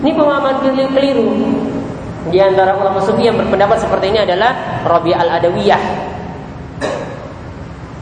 Ini 0.00 0.16
pemahaman 0.16 0.64
keliru 0.64 1.28
di 2.32 2.36
antara 2.40 2.76
ulama 2.76 3.00
sufi 3.04 3.28
yang 3.28 3.36
berpendapat 3.36 3.80
seperti 3.80 4.12
ini 4.12 4.24
adalah 4.24 4.80
Rabi 4.84 5.12
al-Adawiyah 5.12 6.10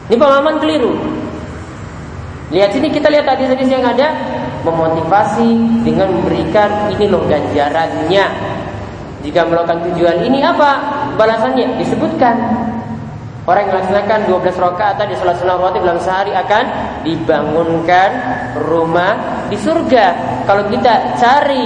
ini 0.09 0.17
pemahaman 0.17 0.57
keliru. 0.57 0.97
Lihat 2.49 2.69
sini 2.73 2.89
kita 2.89 3.13
lihat 3.13 3.29
hadis-hadis 3.29 3.69
yang 3.69 3.85
ada 3.85 4.09
memotivasi 4.65 5.81
dengan 5.85 6.09
memberikan 6.13 6.89
ini 6.93 7.05
loh 7.05 7.21
ganjarannya. 7.29 8.25
Jika 9.21 9.45
melakukan 9.45 9.85
tujuan 9.91 10.23
ini 10.25 10.41
apa 10.41 10.79
balasannya? 11.19 11.77
Disebutkan 11.77 12.35
Orang 13.49 13.65
yang 13.65 13.81
melaksanakan 13.81 14.19
12 14.29 14.61
rakaat 14.61 15.01
di 15.09 15.17
salat 15.17 15.41
sunnah 15.41 15.57
rawatib 15.57 15.81
dalam 15.81 15.97
sehari 15.97 16.29
akan 16.37 16.63
dibangunkan 17.01 18.09
rumah 18.61 19.41
di 19.49 19.57
surga. 19.57 20.05
Kalau 20.45 20.69
kita 20.69 21.17
cari 21.17 21.65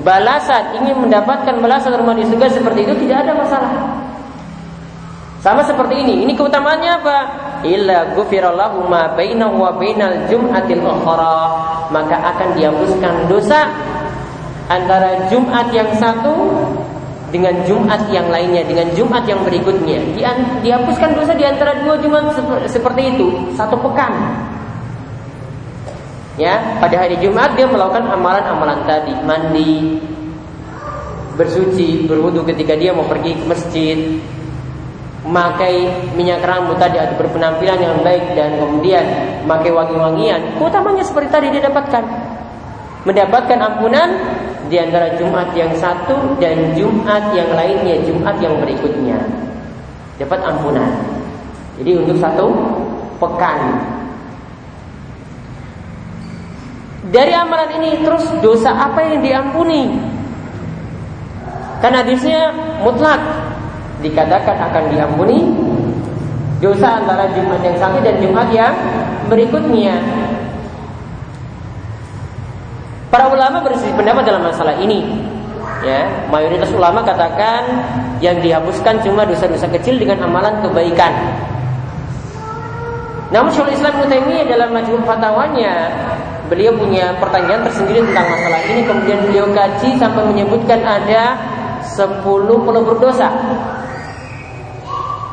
balasan, 0.00 0.72
ingin 0.80 1.04
mendapatkan 1.04 1.52
balasan 1.60 2.00
rumah 2.00 2.16
di 2.16 2.24
surga 2.24 2.56
seperti 2.56 2.88
itu 2.88 2.94
tidak 3.04 3.28
ada 3.28 3.32
masalah. 3.36 3.72
Sama 5.44 5.60
seperti 5.68 6.00
ini. 6.00 6.24
Ini 6.24 6.32
keutamaannya 6.32 6.90
apa? 7.04 7.18
Illa 7.62 8.14
ghufirallahu 8.18 8.90
ma 8.90 9.14
bainahu 9.14 9.62
wa 9.62 9.70
bainal 9.74 10.26
jum'atil 10.26 10.82
ukhra. 10.82 11.38
Maka 11.94 12.16
akan 12.34 12.48
dihapuskan 12.58 13.30
dosa 13.30 13.70
antara 14.66 15.30
Jumat 15.30 15.70
yang 15.70 15.90
satu 15.98 16.34
dengan 17.32 17.64
Jumat 17.64 18.12
yang 18.12 18.28
lainnya, 18.28 18.62
dengan 18.62 18.92
Jumat 18.92 19.24
yang 19.24 19.40
berikutnya. 19.40 19.98
dihapuskan 20.60 21.16
dosa 21.16 21.32
di 21.32 21.48
antara 21.48 21.80
dua 21.80 21.96
Jumat 21.98 22.36
seperti 22.68 23.16
itu, 23.16 23.56
satu 23.56 23.80
pekan. 23.80 24.12
Ya, 26.40 26.80
pada 26.80 26.96
hari 26.96 27.20
Jumat 27.20 27.56
dia 27.56 27.68
melakukan 27.68 28.08
amalan-amalan 28.08 28.88
tadi, 28.88 29.12
mandi, 29.20 30.00
bersuci, 31.36 32.08
berwudu 32.08 32.44
ketika 32.48 32.76
dia 32.76 32.92
mau 32.96 33.04
pergi 33.04 33.36
ke 33.36 33.44
masjid, 33.44 33.98
memakai 35.22 35.86
minyak 36.18 36.42
rambut 36.42 36.74
tadi 36.82 36.98
atau 36.98 37.14
berpenampilan 37.14 37.78
yang 37.78 37.96
baik 38.02 38.34
dan 38.34 38.58
kemudian 38.58 39.04
memakai 39.46 39.70
wangi-wangian, 39.70 40.58
utamanya 40.58 41.06
seperti 41.06 41.28
tadi 41.30 41.46
dia 41.54 41.62
dapatkan. 41.70 42.04
Mendapatkan 43.02 43.58
ampunan 43.58 44.08
di 44.66 44.78
antara 44.78 45.14
Jumat 45.18 45.54
yang 45.54 45.70
satu 45.78 46.38
dan 46.38 46.74
Jumat 46.74 47.34
yang 47.34 47.50
lainnya, 47.54 48.02
Jumat 48.02 48.38
yang 48.42 48.58
berikutnya. 48.62 49.18
Dapat 50.18 50.38
ampunan. 50.42 50.90
Jadi 51.78 51.90
untuk 51.98 52.18
satu 52.18 52.46
pekan. 53.18 53.58
Dari 57.10 57.34
amalan 57.34 57.70
ini 57.82 57.90
terus 58.06 58.22
dosa 58.38 58.70
apa 58.70 59.02
yang 59.02 59.18
diampuni? 59.22 59.90
Karena 61.82 62.06
hadisnya 62.06 62.54
mutlak 62.86 63.18
dikatakan 64.02 64.58
akan 64.58 64.84
diampuni 64.90 65.46
dosa 66.62 67.02
antara 67.02 67.30
Jumat 67.34 67.62
yang 67.62 67.76
satu 67.78 67.98
dan 68.02 68.18
Jumat 68.22 68.48
yang 68.54 68.74
berikutnya. 69.26 69.98
Para 73.10 73.28
ulama 73.28 73.60
berselisih 73.60 73.92
pendapat 73.98 74.24
dalam 74.24 74.42
masalah 74.46 74.74
ini. 74.78 75.30
Ya, 75.82 76.06
mayoritas 76.30 76.70
ulama 76.70 77.02
katakan 77.02 77.66
yang 78.22 78.38
dihapuskan 78.38 79.02
cuma 79.02 79.26
dosa-dosa 79.26 79.66
kecil 79.66 79.98
dengan 79.98 80.22
amalan 80.22 80.62
kebaikan. 80.62 81.10
Namun 83.34 83.50
Syaikhul 83.50 83.74
Islam 83.74 83.98
Ibnu 83.98 84.46
dalam 84.46 84.70
majmu' 84.70 85.02
fatwanya 85.02 85.90
beliau 86.52 86.76
punya 86.76 87.16
pertanyaan 87.16 87.64
tersendiri 87.64 88.04
tentang 88.04 88.28
masalah 88.28 88.60
ini 88.68 88.84
kemudian 88.84 89.18
beliau 89.24 89.46
kaji 89.50 89.96
sampai 89.96 90.22
menyebutkan 90.28 90.84
ada 90.84 91.40
10 91.80 92.20
pelebur 92.44 93.00
dosa 93.00 93.32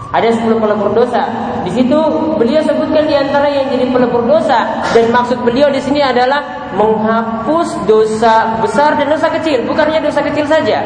ada 0.10 0.26
10 0.26 0.58
pelebur 0.58 0.90
dosa. 0.98 1.30
Di 1.62 1.72
situ 1.74 2.00
beliau 2.42 2.62
sebutkan 2.66 3.06
di 3.06 3.14
antara 3.14 3.46
yang 3.46 3.70
jadi 3.70 3.86
pelebur 3.94 4.26
dosa 4.26 4.82
dan 4.90 5.14
maksud 5.14 5.38
beliau 5.46 5.70
di 5.70 5.78
sini 5.78 6.02
adalah 6.02 6.74
menghapus 6.74 7.86
dosa 7.86 8.58
besar 8.62 8.98
dan 8.98 9.14
dosa 9.14 9.30
kecil, 9.30 9.70
bukannya 9.70 10.02
dosa 10.02 10.26
kecil 10.26 10.50
saja. 10.50 10.82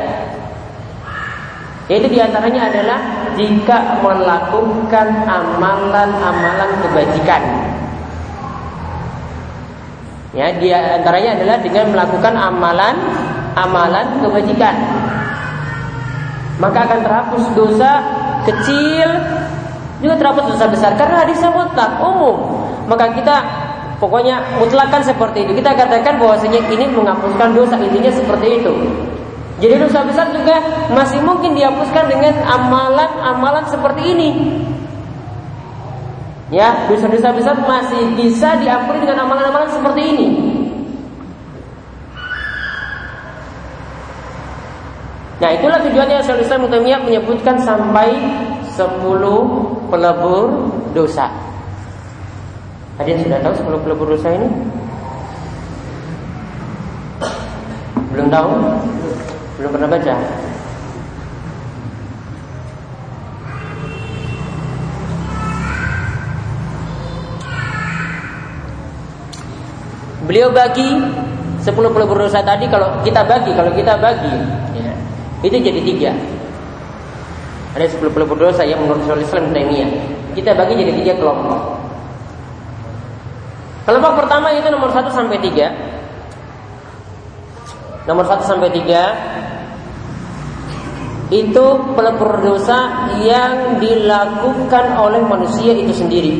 Yaitu 1.87 2.07
di 2.11 2.19
antaranya 2.19 2.67
adalah 2.71 2.99
jika 3.35 3.99
melakukan 3.99 5.07
amalan-amalan 5.27 6.71
kebajikan. 6.83 7.41
Ya, 10.33 10.49
di 10.57 10.73
antaranya 10.73 11.37
adalah 11.37 11.57
dengan 11.61 11.85
melakukan 11.93 12.33
amalan-amalan 12.33 14.07
kebajikan. 14.19 14.75
Maka 16.57 16.77
akan 16.89 16.99
terhapus 17.05 17.43
dosa 17.53 18.22
kecil 18.45 19.09
juga 20.03 20.19
terhapus 20.19 20.55
dosa 20.55 20.67
besar 20.67 20.91
karena 20.99 21.23
hadisnya 21.23 21.49
mutlak 21.51 21.99
umum. 22.03 22.63
Maka 22.85 23.15
kita 23.15 23.35
pokoknya 24.03 24.59
mutlakan 24.59 24.99
seperti 24.99 25.47
itu. 25.47 25.63
Kita 25.63 25.71
katakan 25.71 26.19
bahwasanya 26.19 26.59
ini 26.67 26.91
menghapuskan 26.91 27.55
dosa 27.55 27.79
intinya 27.79 28.11
seperti 28.11 28.59
itu. 28.59 28.73
Jadi 29.63 29.79
dosa 29.79 30.03
besar 30.03 30.27
juga 30.35 30.59
masih 30.91 31.23
mungkin 31.23 31.55
dihapuskan 31.55 32.11
dengan 32.11 32.35
amalan-amalan 32.43 33.63
seperti 33.71 34.01
ini. 34.11 34.29
Ya, 36.51 36.85
dosa-dosa 36.85 37.33
besar 37.33 37.55
masih 37.63 38.13
bisa 38.13 38.59
diampuni 38.59 39.07
dengan 39.07 39.23
amalan-amalan 39.23 39.71
seperti 39.71 40.01
ini. 40.03 40.27
Nah 45.43 45.51
itulah 45.51 45.75
tujuannya 45.83 46.23
Syaikhul 46.23 46.47
Islam 46.47 46.63
Mutamiyah 46.63 47.03
menyebutkan 47.03 47.59
sampai 47.59 48.15
10 48.79 49.91
pelebur 49.91 50.71
dosa. 50.95 51.27
Yang 53.03 53.27
sudah 53.27 53.43
tahu 53.43 53.75
10 53.75 53.83
pelebur 53.83 54.07
dosa 54.15 54.31
ini? 54.31 54.47
Belum 58.15 58.31
tahu? 58.31 58.51
Belum 59.59 59.69
pernah 59.75 59.89
baca? 59.91 60.15
Beliau 70.23 70.55
bagi 70.55 70.87
10 71.59 71.75
pelebur 71.75 72.15
dosa 72.15 72.39
tadi 72.39 72.63
kalau 72.71 72.95
kita 73.03 73.27
bagi, 73.27 73.51
kalau 73.51 73.75
kita 73.75 73.99
bagi 73.99 74.63
itu 75.43 75.55
jadi 75.59 75.79
tiga. 75.83 76.11
Ada 77.75 77.91
sepuluh 77.91 78.15
pelebur 78.15 78.39
dosa 78.39 78.63
yang 78.63 78.79
menurut 78.85 79.03
Syaikhul 79.03 79.25
Islam 79.27 79.45
Taimiyah. 79.51 79.91
Kita 80.33 80.55
bagi 80.55 80.79
jadi 80.79 80.93
tiga 80.95 81.13
kelompok. 81.19 81.59
Kelompok 83.83 84.23
pertama 84.23 84.55
itu 84.55 84.67
nomor 84.71 84.89
satu 84.95 85.11
sampai 85.11 85.37
tiga. 85.43 85.67
Nomor 88.07 88.23
satu 88.23 88.43
sampai 88.47 88.71
tiga 88.71 89.03
itu 91.33 91.65
pelebur 91.97 92.45
dosa 92.45 93.09
yang 93.19 93.81
dilakukan 93.81 94.85
oleh 95.01 95.19
manusia 95.25 95.73
itu 95.73 95.91
sendiri. 95.91 96.33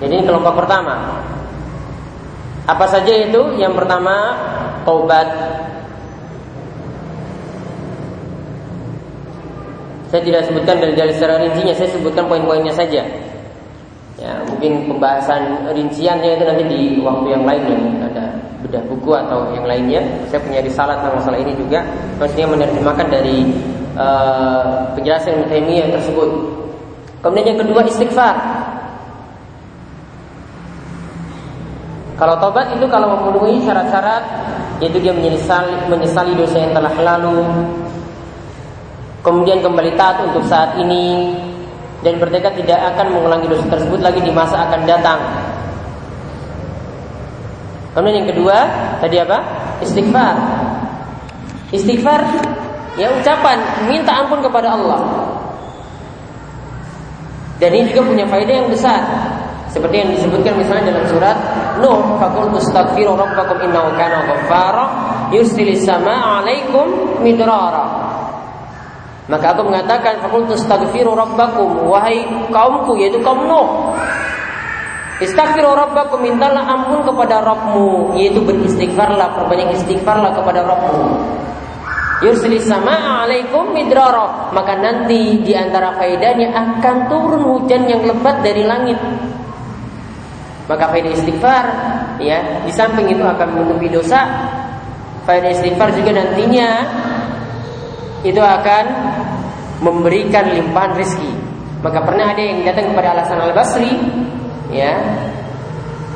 Jadi 0.00 0.12
ini 0.14 0.24
kelompok 0.24 0.64
pertama. 0.64 1.22
Apa 2.64 2.86
saja 2.88 3.10
itu? 3.10 3.58
Yang 3.60 3.84
pertama 3.84 4.14
taubat 4.88 5.28
Saya 10.08 10.24
tidak 10.24 10.42
sebutkan 10.48 10.80
dari 10.80 10.96
dari 10.96 11.12
secara 11.12 11.36
rincinya, 11.40 11.74
saya 11.76 11.88
sebutkan 11.92 12.24
poin-poinnya 12.28 12.72
saja. 12.72 13.04
Ya, 14.18 14.34
mungkin 14.50 14.90
pembahasan 14.90 15.68
rinciannya 15.70 16.40
itu 16.40 16.44
nanti 16.48 16.64
di 16.66 16.80
waktu 17.04 17.38
yang 17.38 17.44
lain 17.46 17.62
yang 17.70 17.82
ada 18.02 18.34
bedah 18.66 18.82
buku 18.90 19.10
atau 19.14 19.54
yang 19.54 19.68
lainnya. 19.68 20.02
Saya 20.32 20.42
punya 20.42 20.58
risalah 20.64 20.98
tentang 20.98 21.22
masalah 21.22 21.38
ini 21.38 21.54
juga, 21.54 21.84
maksudnya 22.18 22.50
menerjemahkan 22.50 23.06
dari 23.06 23.46
uh, 23.94 24.90
penjelasan 24.98 25.46
yang 25.52 25.92
tersebut. 25.94 26.28
Kemudian 27.22 27.54
yang 27.54 27.60
kedua 27.62 27.82
istighfar. 27.86 28.34
Kalau 32.18 32.34
tobat 32.42 32.74
itu 32.74 32.86
kalau 32.90 33.14
memenuhi 33.14 33.62
syarat-syarat 33.62 34.24
yaitu 34.82 34.98
dia 34.98 35.14
menyesali, 35.14 35.70
menyesali 35.86 36.34
dosa 36.34 36.58
yang 36.58 36.74
telah 36.74 36.90
lalu, 36.98 37.46
kemudian 39.28 39.60
kembali 39.60 39.92
taat 40.00 40.24
untuk 40.24 40.48
saat 40.48 40.80
ini 40.80 41.36
dan 42.00 42.16
bertekad 42.16 42.56
tidak 42.64 42.80
akan 42.96 43.12
mengulangi 43.12 43.44
dosa 43.44 43.68
tersebut 43.68 44.00
lagi 44.00 44.24
di 44.24 44.32
masa 44.32 44.64
akan 44.64 44.80
datang. 44.88 45.20
Kemudian 47.92 48.24
yang 48.24 48.28
kedua 48.32 48.56
tadi 49.04 49.20
apa? 49.20 49.38
Istighfar. 49.84 50.36
Istighfar 51.68 52.20
ya 52.96 53.12
ucapan 53.12 53.58
minta 53.90 54.16
ampun 54.16 54.40
kepada 54.40 54.72
Allah. 54.72 55.00
Dan 57.58 57.74
ini 57.74 57.90
juga 57.90 58.06
punya 58.06 58.24
faedah 58.30 58.54
yang 58.64 58.70
besar. 58.70 59.02
Seperti 59.68 60.00
yang 60.00 60.10
disebutkan 60.14 60.56
misalnya 60.56 60.94
dalam 60.94 61.04
surat 61.10 61.36
Nuh, 61.82 62.16
"Faqul 62.16 62.54
tastaghfiru 62.56 63.18
rabbakum 63.18 63.58
innahu 63.66 63.92
kana 63.98 64.24
ghaffara 64.24 64.84
yursilis 65.34 65.84
samaa'a 65.84 66.40
'alaikum 66.40 67.18
midrara." 67.20 67.97
Maka 69.28 69.52
aku 69.52 69.68
mengatakan 69.68 70.24
fakultu 70.24 70.56
astaghfiru 70.56 71.12
rabbakum 71.12 71.84
wahai 71.84 72.24
kaumku 72.48 72.96
yaitu 72.96 73.20
kaum 73.20 73.44
Nuh. 73.44 73.92
Istaghfiru 75.20 75.76
rabbakum 75.76 76.24
mintalah 76.24 76.64
ampun 76.64 77.04
kepada 77.04 77.44
Rabbmu 77.44 78.16
yaitu 78.16 78.40
beristighfarlah 78.40 79.36
perbanyak 79.36 79.76
istighfarlah 79.76 80.32
kepada 80.32 80.64
Rabbmu. 80.64 81.04
Yursilis 82.24 82.66
sama 82.66 83.22
alaikum 83.22 83.70
midrara 83.76 84.50
maka 84.50 84.74
nanti 84.80 85.38
di 85.44 85.52
antara 85.54 85.94
faedahnya 86.00 86.50
akan 86.50 86.96
turun 87.12 87.42
hujan 87.52 87.84
yang 87.84 88.00
lebat 88.08 88.40
dari 88.40 88.64
langit. 88.64 88.96
Maka 90.72 90.88
faedah 90.88 91.12
istighfar 91.12 91.64
ya 92.16 92.64
di 92.64 92.72
samping 92.72 93.12
itu 93.12 93.20
akan 93.20 93.60
menutupi 93.60 93.92
dosa. 93.92 94.24
Faedah 95.28 95.52
istighfar 95.52 95.92
juga 95.92 96.16
nantinya 96.16 96.68
itu 98.26 98.42
akan 98.42 98.84
memberikan 99.82 100.50
limpahan 100.50 100.98
rezeki. 100.98 101.32
Maka 101.78 102.02
pernah 102.02 102.34
ada 102.34 102.42
yang 102.42 102.66
datang 102.66 102.90
kepada 102.90 103.14
Alasan 103.14 103.38
Al 103.38 103.54
Basri 103.54 103.94
ya 104.74 104.98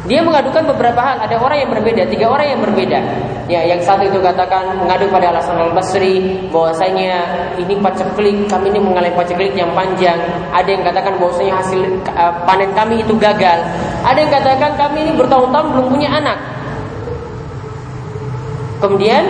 dia 0.02 0.18
mengadukan 0.18 0.66
beberapa 0.74 0.98
hal. 0.98 1.22
Ada 1.22 1.38
orang 1.38 1.62
yang 1.62 1.70
berbeda, 1.70 2.02
tiga 2.10 2.26
orang 2.26 2.46
yang 2.50 2.60
berbeda. 2.62 2.98
Ya, 3.46 3.62
yang 3.62 3.78
satu 3.78 4.02
itu 4.02 4.18
katakan 4.18 4.74
mengadu 4.74 5.06
pada 5.10 5.30
alasan 5.30 5.58
al 5.58 5.70
Basri 5.70 6.42
bahwasanya 6.50 7.22
ini 7.58 7.78
paceklik, 7.78 8.50
kami 8.50 8.74
ini 8.74 8.80
mengalami 8.82 9.14
paceklik 9.14 9.54
yang 9.54 9.70
panjang. 9.78 10.18
Ada 10.50 10.68
yang 10.74 10.82
katakan 10.82 11.14
bahwasanya 11.22 11.54
hasil 11.62 11.80
uh, 12.18 12.34
panen 12.42 12.70
kami 12.74 12.98
itu 12.98 13.14
gagal. 13.14 13.62
Ada 14.02 14.18
yang 14.26 14.32
katakan 14.32 14.74
kami 14.74 15.06
ini 15.06 15.12
bertahun-tahun 15.14 15.66
belum 15.70 15.86
punya 15.86 16.10
anak. 16.10 16.38
Kemudian 18.82 19.22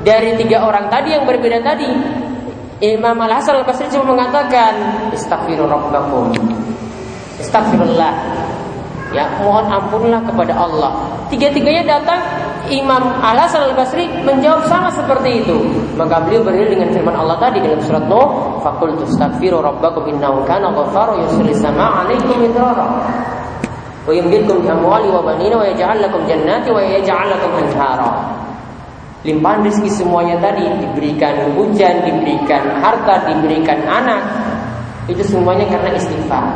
dari 0.00 0.32
tiga 0.40 0.64
orang 0.64 0.88
tadi 0.88 1.12
yang 1.12 1.28
berbeda 1.28 1.60
tadi, 1.60 1.88
Imam 2.80 3.20
Al 3.20 3.36
Hasan 3.36 3.60
Al 3.60 3.66
Basri 3.68 3.84
cuma 3.92 4.16
mengatakan, 4.16 4.72
Istighfirullah 5.12 5.92
Astagfirullah. 7.40 8.12
Ya, 9.10 9.26
mohon 9.42 9.66
ampunlah 9.68 10.22
kepada 10.22 10.54
Allah. 10.56 10.92
Tiga-tiganya 11.28 11.84
datang 11.84 12.20
Imam 12.72 13.00
Al 13.20 13.36
Hasan 13.36 13.68
Al 13.68 13.76
Basri 13.76 14.08
menjawab 14.24 14.64
sama 14.64 14.88
seperti 14.88 15.44
itu. 15.44 15.56
Maka 16.00 16.24
beliau 16.24 16.40
berdiri 16.40 16.80
dengan 16.80 16.88
firman 16.96 17.16
Allah 17.20 17.36
tadi 17.36 17.60
dalam 17.60 17.80
surat 17.84 18.04
Nuh, 18.08 18.56
"Faqul 18.64 18.96
tastaghfiru 18.96 19.60
rabbakum 19.60 20.08
innahu 20.08 20.40
kana 20.48 20.72
ghaffara 20.72 21.20
yursilis 21.20 21.60
samaa'a 21.60 22.08
'alaikum 22.08 22.40
midrara." 22.40 22.88
Wa 24.08 24.12
yumdidkum 24.16 24.64
bi 24.64 24.68
amwali 24.72 25.12
wa 25.12 25.20
banina 25.20 25.60
wa 25.60 25.68
yaj'al 25.68 26.00
lakum 26.00 26.24
jannati 26.24 26.72
wa 26.72 26.80
yaj'al 26.80 27.28
lakum 27.28 27.52
anhara. 27.60 28.08
Limpahan 29.20 29.68
rezeki 29.68 29.90
semuanya 30.00 30.40
tadi 30.40 30.64
diberikan 30.80 31.52
hujan, 31.52 32.08
diberikan 32.08 32.80
harta, 32.80 33.28
diberikan 33.28 33.76
anak. 33.84 34.22
Itu 35.12 35.20
semuanya 35.28 35.68
karena 35.68 35.92
istighfar. 35.92 36.48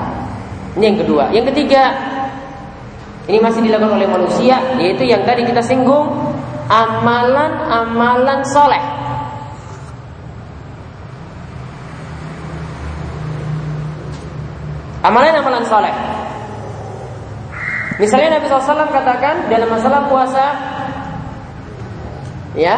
Ini 0.81 0.85
yang 0.89 0.99
kedua. 1.05 1.25
Yang 1.29 1.53
ketiga, 1.53 1.93
ini 3.29 3.37
masih 3.37 3.61
dilakukan 3.69 4.01
oleh 4.01 4.09
manusia, 4.09 4.57
yaitu 4.81 5.05
yang 5.05 5.21
tadi 5.29 5.45
kita 5.45 5.61
singgung, 5.61 6.09
amalan-amalan 6.73 8.41
soleh. 8.49 8.81
Amalan-amalan 15.05 15.65
soleh. 15.69 15.93
Misalnya 18.01 18.41
Nabi 18.41 18.49
SAW 18.49 18.89
katakan 18.89 19.53
dalam 19.53 19.69
masalah 19.69 20.09
puasa, 20.09 20.74
ya, 22.55 22.75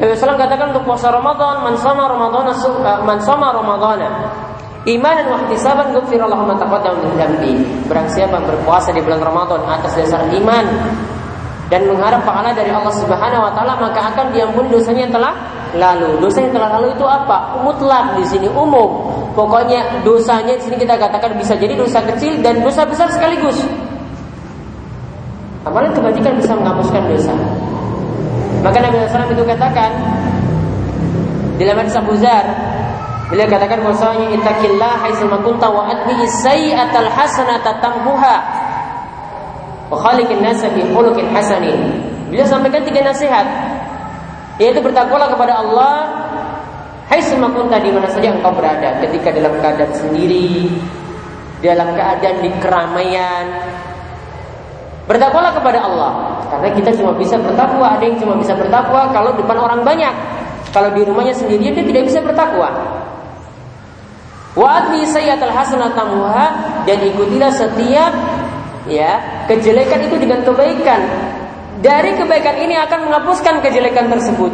Nabi 0.00 0.16
SAW 0.16 0.40
katakan 0.40 0.72
untuk 0.72 0.84
puasa 0.88 1.12
Ramadan, 1.12 1.64
man 1.64 1.76
sama 1.76 2.08
Ramadan, 2.08 2.50
man 3.04 3.18
sama 3.20 3.52
Ramadan, 3.52 4.00
Iman 4.88 5.12
dan 5.12 5.28
wahtisaban 5.28 5.92
ghufirallahu 5.92 6.48
ma 6.48 6.56
taqaddama. 6.56 7.12
Barang 7.84 8.08
siapa 8.08 8.40
berpuasa 8.40 8.96
di 8.96 9.04
bulan 9.04 9.20
Ramadan 9.20 9.60
atas 9.68 9.92
dasar 9.92 10.24
iman 10.32 10.64
dan 11.68 11.84
mengharap 11.84 12.24
pahala 12.24 12.56
dari 12.56 12.72
Allah 12.72 12.88
Subhanahu 12.88 13.44
wa 13.44 13.52
taala 13.52 13.76
maka 13.76 14.08
akan 14.08 14.32
diampuni 14.32 14.72
dosanya 14.72 15.04
yang 15.04 15.12
telah 15.12 15.36
lalu. 15.76 16.24
Dosa 16.24 16.48
yang 16.48 16.56
telah 16.56 16.80
lalu 16.80 16.96
itu 16.96 17.04
apa? 17.04 17.60
Mutlak 17.60 18.16
di 18.16 18.24
sini 18.24 18.48
umum. 18.48 19.04
Pokoknya 19.36 20.00
dosanya 20.00 20.56
di 20.56 20.64
sini 20.64 20.80
kita 20.80 20.96
katakan 20.96 21.36
bisa 21.36 21.52
jadi 21.60 21.76
dosa 21.76 22.00
kecil 22.00 22.40
dan 22.40 22.64
dosa 22.64 22.88
besar 22.88 23.12
sekaligus. 23.12 23.60
Apalagi 25.68 25.92
kebajikan 25.92 26.40
bisa 26.40 26.56
menghapuskan 26.56 27.04
dosa. 27.04 27.36
Maka 28.60 28.76
Nabi 28.80 28.96
SAW 29.08 29.32
itu 29.32 29.44
katakan 29.44 29.90
dalam 31.56 31.76
hadis 31.80 31.96
Abu 31.96 32.12
Zar 32.16 32.44
Beliau 33.30 33.46
katakan 33.46 33.78
bahwasanya 33.86 34.26
ittaqillah 34.34 35.06
haitsu 35.06 35.30
kunta 35.30 35.70
wa 35.70 35.86
atbi 35.86 36.18
sayyi'atal 36.42 37.06
hasanata 37.06 37.78
tamhuha 37.78 38.36
wa 39.86 39.94
khaliqin 40.02 40.42
nasa 40.42 40.66
bi 40.74 40.82
khuluqin 40.90 41.30
hasanin. 41.30 41.78
Beliau 42.26 42.42
sampaikan 42.50 42.82
tiga 42.82 43.06
nasihat 43.06 43.46
yaitu 44.58 44.82
bertakwalah 44.82 45.30
kepada 45.30 45.62
Allah 45.62 45.94
haitsu 47.06 47.38
kunta 47.38 47.78
di 47.78 47.94
mana 47.94 48.10
saja 48.10 48.34
engkau 48.34 48.50
berada 48.50 48.98
ketika 48.98 49.30
dalam 49.30 49.54
keadaan 49.62 49.94
sendiri 49.94 50.66
dalam 51.62 51.94
keadaan 51.94 52.36
di 52.42 52.50
keramaian 52.58 53.46
Bertakwalah 55.10 55.50
kepada 55.58 55.82
Allah 55.82 56.38
Karena 56.46 56.70
kita 56.70 56.94
cuma 56.94 57.10
bisa 57.18 57.34
bertakwa 57.42 57.98
Ada 57.98 58.04
yang 58.06 58.16
cuma 58.22 58.38
bisa 58.38 58.54
bertakwa 58.54 59.10
kalau 59.10 59.34
depan 59.34 59.58
orang 59.58 59.82
banyak 59.82 60.14
Kalau 60.70 60.94
di 60.94 61.02
rumahnya 61.02 61.34
sendiri 61.34 61.74
dia 61.74 61.82
tidak 61.82 62.06
bisa 62.06 62.22
bertakwa 62.22 62.70
Wa 64.54 64.82
sayyatal 64.90 65.54
hasanatamuha 65.54 66.46
dan 66.82 66.98
ikutilah 67.06 67.54
setiap 67.54 68.10
ya 68.90 69.22
kejelekan 69.46 70.10
itu 70.10 70.16
dengan 70.18 70.42
kebaikan. 70.42 71.00
Dari 71.80 72.12
kebaikan 72.18 72.60
ini 72.60 72.74
akan 72.76 73.08
menghapuskan 73.08 73.62
kejelekan 73.62 74.10
tersebut. 74.10 74.52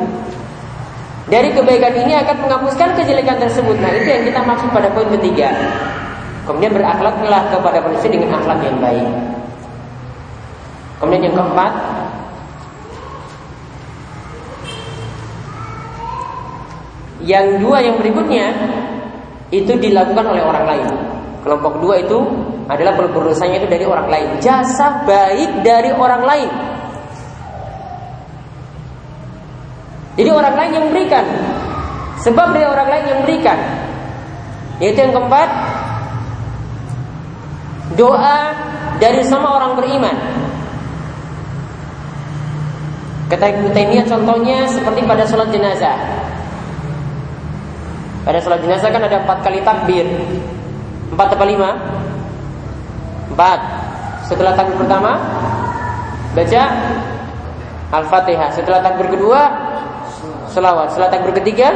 Dari 1.27 1.51
kebaikan 1.51 1.91
ini 2.07 2.15
akan 2.23 2.47
menghapuskan 2.47 2.95
kejelekan 2.95 3.43
tersebut. 3.43 3.75
Nah, 3.83 3.91
itu 3.99 4.07
yang 4.07 4.23
kita 4.31 4.41
maksud 4.47 4.71
pada 4.71 4.87
poin 4.95 5.11
ketiga. 5.11 5.51
Kemudian 6.47 6.71
berakhlaklah 6.71 7.51
kepada 7.51 7.83
manusia 7.83 8.07
dengan 8.07 8.39
akhlak 8.39 8.63
yang 8.63 8.79
baik. 8.79 9.11
Kemudian 10.97 11.29
yang 11.29 11.37
keempat, 11.37 11.73
yang 17.27 17.47
dua 17.61 17.85
yang 17.85 17.97
berikutnya 18.01 18.47
itu 19.53 19.73
dilakukan 19.77 20.25
oleh 20.25 20.43
orang 20.43 20.65
lain. 20.65 20.89
Kelompok 21.45 21.79
dua 21.79 22.03
itu 22.03 22.19
adalah 22.67 22.99
dosanya 22.99 23.63
itu 23.63 23.69
dari 23.71 23.87
orang 23.87 24.09
lain. 24.11 24.29
Jasa 24.43 25.07
baik 25.07 25.63
dari 25.63 25.95
orang 25.95 26.23
lain. 26.27 26.51
Jadi 30.17 30.31
orang 30.33 30.55
lain 30.57 30.71
yang 30.73 30.85
memberikan. 30.91 31.25
Sebab 32.25 32.57
dari 32.57 32.67
orang 32.67 32.89
lain 32.89 33.05
yang 33.05 33.19
memberikan. 33.23 33.59
Yaitu 34.81 34.99
yang 35.07 35.13
keempat, 35.13 35.49
doa 37.95 38.39
dari 38.99 39.23
sama 39.23 39.61
orang 39.61 39.77
beriman. 39.77 40.36
Kata 43.27 43.45
Ibnu 43.51 43.75
Taimiyah 43.75 44.07
contohnya 44.07 44.71
seperti 44.71 45.03
pada 45.03 45.27
sholat 45.27 45.51
jenazah. 45.51 45.99
Pada 48.23 48.39
sholat 48.39 48.63
jenazah 48.63 48.91
kan 48.91 49.03
ada 49.03 49.23
empat 49.23 49.39
kali 49.43 49.59
takbir. 49.67 50.07
Empat 51.11 51.35
atau 51.35 51.47
lima? 51.47 51.75
Empat. 53.35 53.61
Setelah 54.27 54.55
takbir 54.55 54.79
pertama, 54.79 55.19
baca 56.35 56.63
Al-Fatihah. 57.95 58.51
Setelah 58.55 58.83
takbir 58.83 59.11
kedua, 59.11 59.47
selawat. 60.51 60.95
Setelah 60.95 61.11
takbir 61.11 61.35
ketiga, 61.43 61.71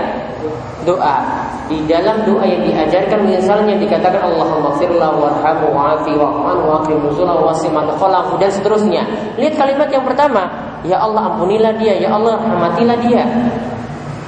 doa. 0.87 1.40
Di 1.71 1.79
dalam 1.87 2.27
doa 2.27 2.43
yang 2.43 2.67
diajarkan 2.67 3.31
misalnya 3.31 3.79
dikatakan 3.79 4.19
Allahumma 4.27 4.75
firlah 4.75 5.15
warhamu 5.15 5.71
wa'afi 5.71 6.19
wa'man 6.19 6.67
wa'akrim 6.67 6.99
nuzulah 6.99 7.39
wasimat 7.39 7.87
khalafu 7.95 8.35
dan 8.43 8.51
seterusnya. 8.51 9.07
Lihat 9.39 9.55
kalimat 9.55 9.87
yang 9.87 10.03
pertama, 10.03 10.51
ya 10.83 10.99
Allah 10.99 11.31
ampunilah 11.31 11.79
dia, 11.79 11.95
ya 11.95 12.11
Allah 12.11 12.43
rahmatilah 12.43 12.99
dia. 13.07 13.23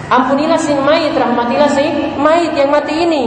Ampunilah 0.06 0.54
si 0.54 0.70
mayit, 0.86 1.18
rahmatilah 1.18 1.66
si 1.74 1.82
mayit 2.14 2.54
yang 2.54 2.70
mati 2.70 2.94
ini. 2.94 3.22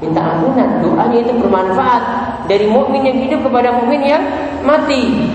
Minta 0.00 0.24
ampunan, 0.24 0.80
doanya 0.80 1.20
itu 1.20 1.36
bermanfaat 1.36 2.02
dari 2.48 2.64
mukmin 2.72 3.04
yang 3.04 3.20
hidup 3.20 3.44
kepada 3.44 3.68
mukmin 3.68 4.00
yang 4.00 4.24
mati. 4.64 5.28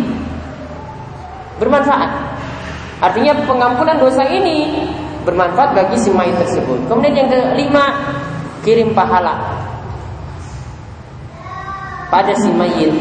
Bermanfaat. 1.61 2.33
Artinya 2.97 3.45
pengampunan 3.45 4.01
dosa 4.01 4.25
ini 4.25 4.89
bermanfaat 5.25 5.73
bagi 5.73 5.97
si 5.97 6.13
mayit 6.13 6.37
tersebut. 6.37 6.85
Kemudian 6.87 7.25
yang 7.25 7.29
kelima, 7.29 7.85
kirim 8.61 8.93
pahala 8.93 9.35
pada 12.13 12.31
si 12.37 12.47
mayit 12.53 12.93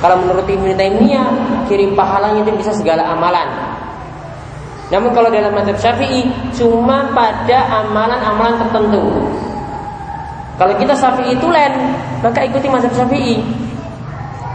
Kalau 0.00 0.16
menurut 0.16 0.48
Ibnu 0.48 0.72
Taimiyah, 0.80 1.28
kirim 1.68 1.92
pahalanya 1.92 2.40
itu 2.40 2.56
bisa 2.56 2.72
segala 2.72 3.04
amalan. 3.04 3.44
Namun 4.88 5.12
kalau 5.12 5.28
dalam 5.28 5.52
mazhab 5.52 5.76
Syafi'i 5.76 6.24
cuma 6.56 7.12
pada 7.12 7.84
amalan-amalan 7.84 8.56
tertentu. 8.64 9.04
Kalau 10.56 10.74
kita 10.80 10.96
Syafi'i 10.96 11.36
itu 11.36 11.46
len, 11.52 11.72
maka 12.24 12.48
ikuti 12.48 12.72
mazhab 12.72 12.96
Syafi'i. 12.96 13.44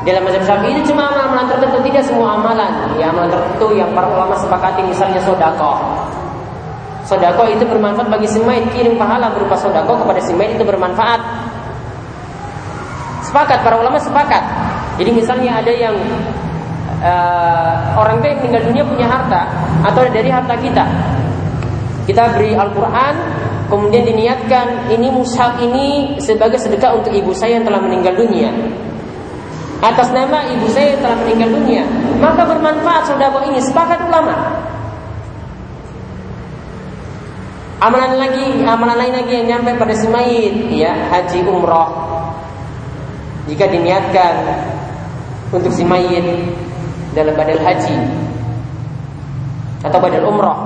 Dalam 0.06 0.22
mazhab 0.22 0.46
Syafi'i 0.46 0.78
itu 0.78 0.94
cuma 0.94 1.10
amalan 1.10 1.50
tertentu, 1.50 1.82
tidak 1.82 2.06
semua 2.06 2.38
amalan. 2.38 2.70
Ya, 3.02 3.10
amalan 3.10 3.34
tertentu 3.34 3.74
yang 3.74 3.90
para 3.98 4.06
ulama 4.06 4.38
sepakati 4.38 4.86
misalnya 4.86 5.18
sodako. 5.26 5.82
Sodako 7.10 7.50
itu 7.50 7.66
bermanfaat 7.66 8.14
bagi 8.14 8.30
si 8.30 8.38
mayit, 8.46 8.70
kirim 8.70 9.02
pahala 9.02 9.34
berupa 9.34 9.58
sodako 9.58 10.06
kepada 10.06 10.22
si 10.22 10.38
mayit 10.38 10.62
itu 10.62 10.66
bermanfaat. 10.66 11.18
Sepakat, 13.26 13.66
para 13.66 13.82
ulama 13.82 13.98
sepakat. 13.98 14.46
Jadi 15.02 15.10
misalnya 15.10 15.58
ada 15.58 15.74
yang 15.74 15.98
uh, 17.02 17.98
orang 17.98 18.22
tua 18.22 18.30
yang 18.30 18.40
meninggal 18.46 18.64
dunia 18.70 18.84
punya 18.86 19.08
harta 19.10 19.42
atau 19.90 20.06
dari 20.06 20.30
harta 20.30 20.54
kita, 20.62 20.86
kita 22.06 22.30
beri 22.38 22.54
Al-Quran, 22.54 23.14
kemudian 23.74 24.06
diniatkan 24.06 24.94
ini 24.94 25.10
mushaf 25.10 25.58
ini 25.58 26.16
sebagai 26.22 26.62
sedekah 26.62 26.94
untuk 26.94 27.10
ibu 27.10 27.34
saya 27.34 27.58
yang 27.58 27.66
telah 27.66 27.82
meninggal 27.82 28.14
dunia 28.14 28.54
atas 29.84 30.08
nama 30.16 30.48
ibu 30.56 30.68
saya 30.72 30.96
telah 31.00 31.20
meninggal 31.20 31.52
dunia 31.52 31.84
maka 32.20 32.48
bermanfaat 32.48 33.04
saudara 33.12 33.44
ini 33.48 33.60
sepakat 33.60 34.08
ulama. 34.08 34.36
Amalan 37.84 38.18
lagi 38.18 38.46
amalan 38.64 38.98
lain 38.98 39.14
lagi 39.14 39.32
yang 39.36 39.46
nyampe 39.52 39.76
pada 39.76 39.94
si 39.94 40.08
mayit 40.08 40.72
ya 40.72 40.96
haji 41.12 41.44
umroh. 41.44 41.92
Jika 43.52 43.68
diniatkan 43.70 44.36
untuk 45.54 45.70
si 45.70 45.84
mayit 45.86 46.24
dalam 47.14 47.36
badal 47.36 47.62
haji 47.62 47.96
atau 49.86 50.00
badal 50.02 50.24
umroh. 50.24 50.58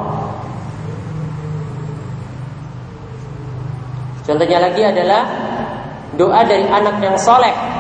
Contohnya 4.24 4.62
lagi 4.62 4.86
adalah 4.86 5.26
doa 6.14 6.46
dari 6.46 6.70
anak 6.70 7.02
yang 7.02 7.18
soleh 7.18 7.79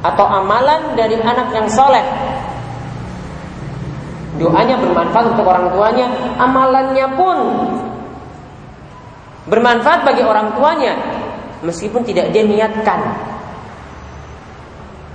atau 0.00 0.24
amalan 0.24 0.96
dari 0.96 1.16
anak 1.20 1.52
yang 1.52 1.68
soleh. 1.68 2.04
Doanya 4.40 4.80
bermanfaat 4.80 5.36
untuk 5.36 5.44
orang 5.44 5.68
tuanya, 5.74 6.06
amalannya 6.40 7.06
pun 7.18 7.38
bermanfaat 9.50 10.00
bagi 10.06 10.24
orang 10.24 10.56
tuanya, 10.56 10.96
meskipun 11.60 12.00
tidak 12.06 12.32
dia 12.32 12.46
niatkan. 12.48 13.00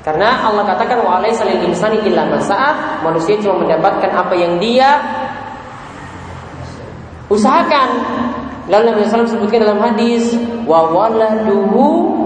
Karena 0.06 0.46
Allah 0.46 0.70
katakan 0.70 1.02
wa 1.02 1.18
salil 1.34 1.66
insani 1.66 1.98
illa 2.06 2.30
manusia 3.02 3.42
cuma 3.42 3.66
mendapatkan 3.66 4.14
apa 4.14 4.38
yang 4.38 4.62
dia 4.62 5.02
usahakan 7.26 7.90
Lalu 8.66 8.84
Nabi 8.90 9.06
SAW 9.06 9.30
sebutkan 9.30 9.62
dalam 9.62 9.78
hadis 9.78 10.34
wa 10.66 10.90
waladuhu 10.90 12.18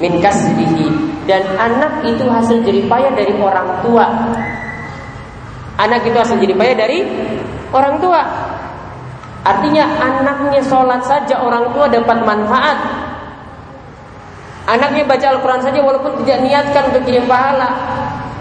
min 0.00 0.16
kasbihi 0.16 1.11
dan 1.26 1.42
anak 1.54 2.02
itu 2.02 2.26
hasil 2.26 2.66
jeripaya 2.66 3.14
dari 3.14 3.34
orang 3.38 3.78
tua. 3.86 4.06
Anak 5.78 6.02
itu 6.06 6.16
hasil 6.18 6.36
jeripaya 6.42 6.74
dari 6.74 7.06
orang 7.70 7.98
tua. 8.02 8.22
Artinya 9.42 9.84
anaknya 9.98 10.62
sholat 10.62 11.02
saja 11.02 11.42
orang 11.42 11.70
tua 11.74 11.90
dapat 11.90 12.18
manfaat. 12.22 12.78
Anaknya 14.62 15.02
baca 15.02 15.26
Al-Quran 15.34 15.62
saja 15.62 15.82
walaupun 15.82 16.22
tidak 16.22 16.38
niatkan 16.46 16.94
untuk 16.94 17.02
kirim 17.02 17.26
pahala. 17.26 17.70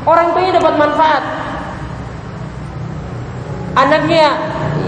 Orang 0.06 0.34
tuanya 0.38 0.62
dapat 0.62 0.74
manfaat. 0.78 1.24
Anaknya 3.74 4.30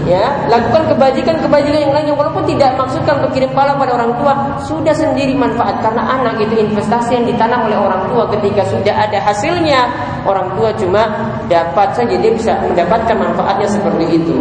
ya 0.04 0.48
lakukan 0.52 0.92
kebajikan-kebajikan 0.92 1.80
yang 1.88 1.94
lain 1.96 2.12
walaupun 2.12 2.44
tidak 2.44 2.76
maksudkan 2.76 3.24
untuk 3.24 3.32
kirim 3.32 3.50
pahala 3.56 3.72
pada 3.80 3.96
orang 3.96 4.12
tua 4.20 4.32
sudah 4.60 4.92
sendiri 4.92 5.32
manfaat 5.32 5.80
karena 5.80 6.04
anak 6.04 6.36
itu 6.44 6.60
investasi 6.60 7.16
yang 7.16 7.24
ditanam 7.24 7.64
oleh 7.64 7.78
orang 7.80 8.04
tua. 8.12 8.28
Ketika 8.36 8.68
sudah 8.68 8.94
ada 8.94 9.18
hasilnya 9.24 9.80
orang 10.28 10.52
tua 10.56 10.70
cuma 10.76 11.02
dapat 11.48 11.96
saja 11.96 12.14
dia 12.20 12.32
bisa 12.32 12.52
mendapatkan 12.60 13.16
manfaatnya 13.16 13.68
seperti 13.68 14.04
itu. 14.20 14.36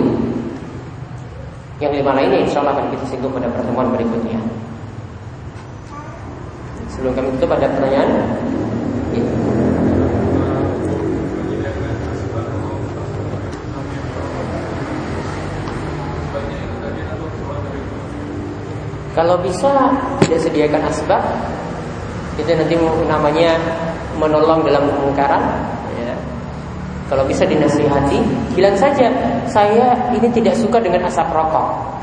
Yang 1.79 2.03
lima 2.03 2.11
lainnya 2.15 2.39
insya 2.43 2.63
Allah 2.63 2.79
akan 2.79 2.87
kita 2.95 3.05
singgung 3.11 3.31
pada 3.31 3.47
pertemuan 3.51 3.91
berikutnya. 3.95 4.39
Sebelum 6.91 7.11
kami 7.17 7.27
tutup 7.39 7.55
ada 7.55 7.67
pertanyaan? 7.71 8.09
Ya. 9.15 9.62
Kalau 19.13 19.37
bisa 19.45 19.69
tidak 20.25 20.39
sediakan 20.41 20.81
asbab. 20.89 21.21
Itu 22.33 22.49
nanti 22.49 22.73
namanya 23.05 23.53
menolong 24.17 24.65
dalam 24.65 24.89
kemungkaran 24.89 25.41
ya. 26.01 26.17
Kalau 27.05 27.21
bisa 27.29 27.45
dinasihati 27.45 28.17
Bilang 28.57 28.73
saja. 28.73 29.13
Saya 29.45 29.93
ini 30.17 30.25
tidak 30.33 30.57
suka 30.57 30.81
dengan 30.81 31.05
asap 31.05 31.29
rokok. 31.29 31.93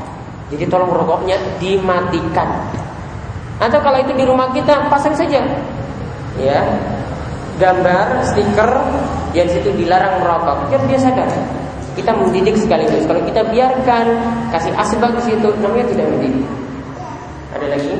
Jadi 0.55 0.63
tolong 0.71 0.91
rokoknya 0.91 1.35
dimatikan. 1.59 2.47
Atau 3.59 3.83
kalau 3.83 3.99
itu 3.99 4.15
di 4.15 4.23
rumah 4.23 4.47
kita 4.55 4.87
Pasang 4.87 5.15
saja. 5.15 5.43
Ya. 6.39 6.63
Gambar, 7.59 8.23
stiker 8.23 8.71
Yang 9.35 9.59
situ 9.59 9.83
dilarang 9.83 10.23
merokok. 10.23 10.71
Biar 10.71 10.81
dia 10.87 10.99
sadar. 11.03 11.27
Kita 11.91 12.15
mendidik 12.15 12.55
sekaligus. 12.55 13.03
Kalau 13.03 13.19
kita 13.27 13.43
biarkan 13.51 14.05
Kasih 14.47 14.71
asbab 14.79 15.11
ke 15.19 15.27
situ 15.27 15.51
Namanya 15.59 15.91
tidak 15.91 16.07
mendidik 16.07 16.60
ada 17.71 17.79
lagi? 17.79 17.95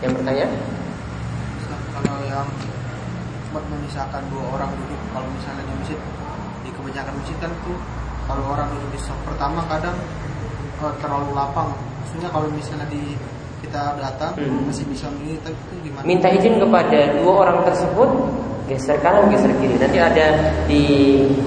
Yang 0.00 0.12
bertanya? 0.16 0.46
Kalau 1.68 2.16
yang 2.24 2.48
buat 3.52 3.64
memisahkan 3.68 4.22
dua 4.32 4.44
orang 4.56 4.70
duduk, 4.72 5.00
kalau 5.12 5.28
misalnya 5.36 5.62
di 5.68 5.72
masjid, 5.76 5.98
di 6.64 6.70
kebanyakan 6.72 7.12
masjid 7.20 7.36
kan 7.44 7.52
tuh 7.60 7.76
kalau 8.24 8.44
orang 8.56 8.68
duduk 8.72 8.90
di 8.96 9.00
pertama 9.04 9.60
kadang 9.68 9.96
uh, 10.80 10.94
terlalu 11.04 11.28
lapang. 11.36 11.76
Maksudnya 11.76 12.28
kalau 12.32 12.48
misalnya 12.48 12.88
di 12.88 13.12
kita 13.60 14.00
datang 14.00 14.32
hmm. 14.38 14.70
masih 14.70 14.86
bisa 14.88 15.12
minta 15.12 15.52
itu 15.52 15.74
gimana? 15.84 16.08
Minta 16.08 16.32
izin 16.32 16.56
kepada 16.56 17.20
dua 17.20 17.32
orang 17.44 17.58
tersebut 17.68 18.08
geser 18.68 18.96
kanan 19.04 19.28
geser 19.32 19.52
kiri 19.60 19.76
nanti 19.80 19.98
ada 19.98 20.26
di 20.68 20.84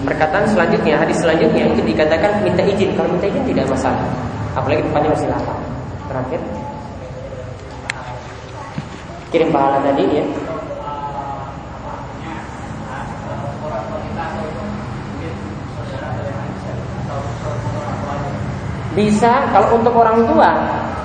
perkataan 0.01 0.45
selanjutnya 0.49 0.97
hadis 0.97 1.21
selanjutnya 1.21 1.69
itu 1.69 1.81
dikatakan 1.85 2.41
minta 2.41 2.65
izin 2.65 2.97
kalau 2.97 3.13
minta 3.13 3.29
izin 3.29 3.45
tidak 3.45 3.69
masalah 3.69 4.09
apalagi 4.55 4.81
tempatnya 4.83 5.09
masih 5.15 5.27
lapang. 5.31 5.59
Terakhir. 6.11 6.41
Kirim 9.31 9.49
pahala 9.55 9.79
tadi 9.79 10.03
ya. 10.11 10.25
Bisa 18.91 19.31
kalau 19.55 19.79
untuk 19.79 19.95
orang 19.95 20.27
tua 20.27 20.51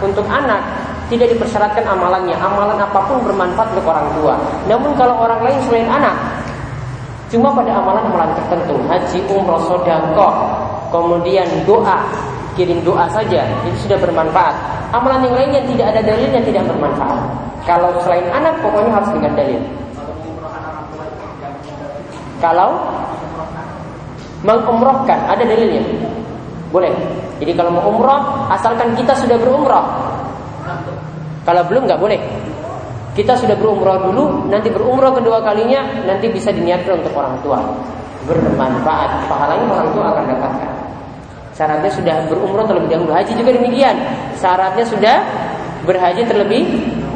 untuk 0.02 0.26
anak 0.26 0.58
tidak 1.06 1.30
dipersyaratkan 1.30 1.86
amalannya. 1.86 2.34
Amalan 2.34 2.82
apa 2.82 2.98
pun 3.06 3.22
bermanfaat 3.22 3.78
untuk 3.78 3.86
orang 3.86 4.10
tua. 4.18 4.34
Namun 4.66 4.90
kalau 4.98 5.22
orang 5.22 5.38
lain 5.46 5.58
selain 5.70 5.86
anak 5.86 6.18
cuma 7.30 7.54
pada 7.54 7.78
amalan-amalan 7.78 8.34
tertentu. 8.34 8.74
Haji 8.90 9.18
umroh 9.30 9.62
sodakoh 9.70 10.34
kemudian 10.90 11.46
doa 11.62 12.02
kirim 12.56 12.80
doa 12.82 13.06
saja 13.12 13.44
itu 13.68 13.86
sudah 13.86 14.00
bermanfaat. 14.00 14.56
Amalan 14.90 15.28
yang 15.28 15.34
lain 15.36 15.50
yang 15.60 15.66
tidak 15.76 15.86
ada 15.94 16.00
dalilnya 16.02 16.40
tidak 16.42 16.64
bermanfaat. 16.66 17.20
Kalau 17.68 17.92
selain 18.02 18.26
anak 18.32 18.58
pokoknya 18.64 18.90
harus 18.90 19.10
dengan 19.12 19.32
dalil. 19.36 19.60
Kalau 22.40 22.70
mengumrohkan 24.42 25.18
ada 25.28 25.44
dalilnya. 25.44 25.84
Boleh. 26.72 26.92
Jadi 27.36 27.52
kalau 27.52 27.70
mau 27.76 27.84
umroh 27.92 28.48
asalkan 28.48 28.96
kita 28.96 29.12
sudah 29.12 29.36
berumroh. 29.36 29.84
Kalau 31.44 31.62
belum 31.68 31.84
nggak 31.86 32.00
boleh. 32.00 32.18
Kita 33.16 33.32
sudah 33.32 33.56
berumroh 33.56 34.12
dulu, 34.12 34.24
nanti 34.52 34.68
berumroh 34.68 35.08
kedua 35.16 35.40
kalinya 35.40 36.04
nanti 36.04 36.28
bisa 36.28 36.52
diniatkan 36.52 37.00
untuk 37.00 37.16
orang 37.16 37.32
tua. 37.40 37.60
Bermanfaat, 38.28 39.24
pahalanya 39.24 39.66
orang 39.72 39.88
tua 39.96 40.04
akan 40.12 40.24
dapatkan. 40.36 40.75
Syaratnya 41.56 41.88
sudah 41.88 42.16
berumroh 42.28 42.68
terlebih 42.68 42.92
dahulu. 42.92 43.16
Haji 43.16 43.32
juga 43.32 43.56
demikian. 43.56 43.96
Syaratnya 44.36 44.84
sudah 44.84 45.16
berhaji 45.88 46.22
terlebih 46.28 46.62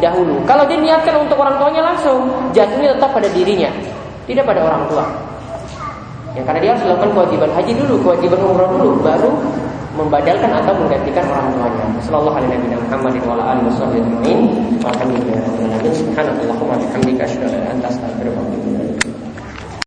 dahulu. 0.01 0.41
Kalau 0.49 0.65
dia 0.65 0.81
niatkan 0.81 1.21
untuk 1.21 1.37
orang 1.37 1.61
tuanya 1.61 1.93
langsung, 1.93 2.25
jatuhnya 2.57 2.97
tetap 2.97 3.13
pada 3.13 3.29
dirinya, 3.37 3.69
tidak 4.25 4.49
pada 4.49 4.65
orang 4.65 4.83
tua. 4.89 5.05
Ya, 6.33 6.41
karena 6.47 6.61
dia 6.63 6.71
harus 6.73 6.83
melakukan 6.87 7.11
kewajiban 7.13 7.51
haji 7.53 7.73
dulu, 7.75 7.95
kewajiban 8.07 8.41
umroh 8.41 8.69
dulu, 8.73 8.91
baru 9.03 9.31
membadalkan 9.99 10.51
atau 10.57 10.73
menggantikan 10.79 11.27
orang 11.29 11.51
tuanya. 11.53 11.85
Sallallahu 12.01 12.37
alaihi 12.41 12.79
Muhammad 12.89 13.15
wa 13.21 13.35
alihi 13.45 13.67
wasallam. 13.69 14.05
Alhamdulillah. 14.81 15.41
Subhanallah 15.93 16.57
wa 16.57 16.75
bihamdika 16.79 17.27
asyhadu 17.27 17.51
an 17.51 17.53
la 17.53 17.59
ilaha 17.59 17.61
illa 17.61 17.71
anta 17.77 17.87
astaghfiruka 17.91 18.39
wa 18.41 18.47
atubu 18.47 18.80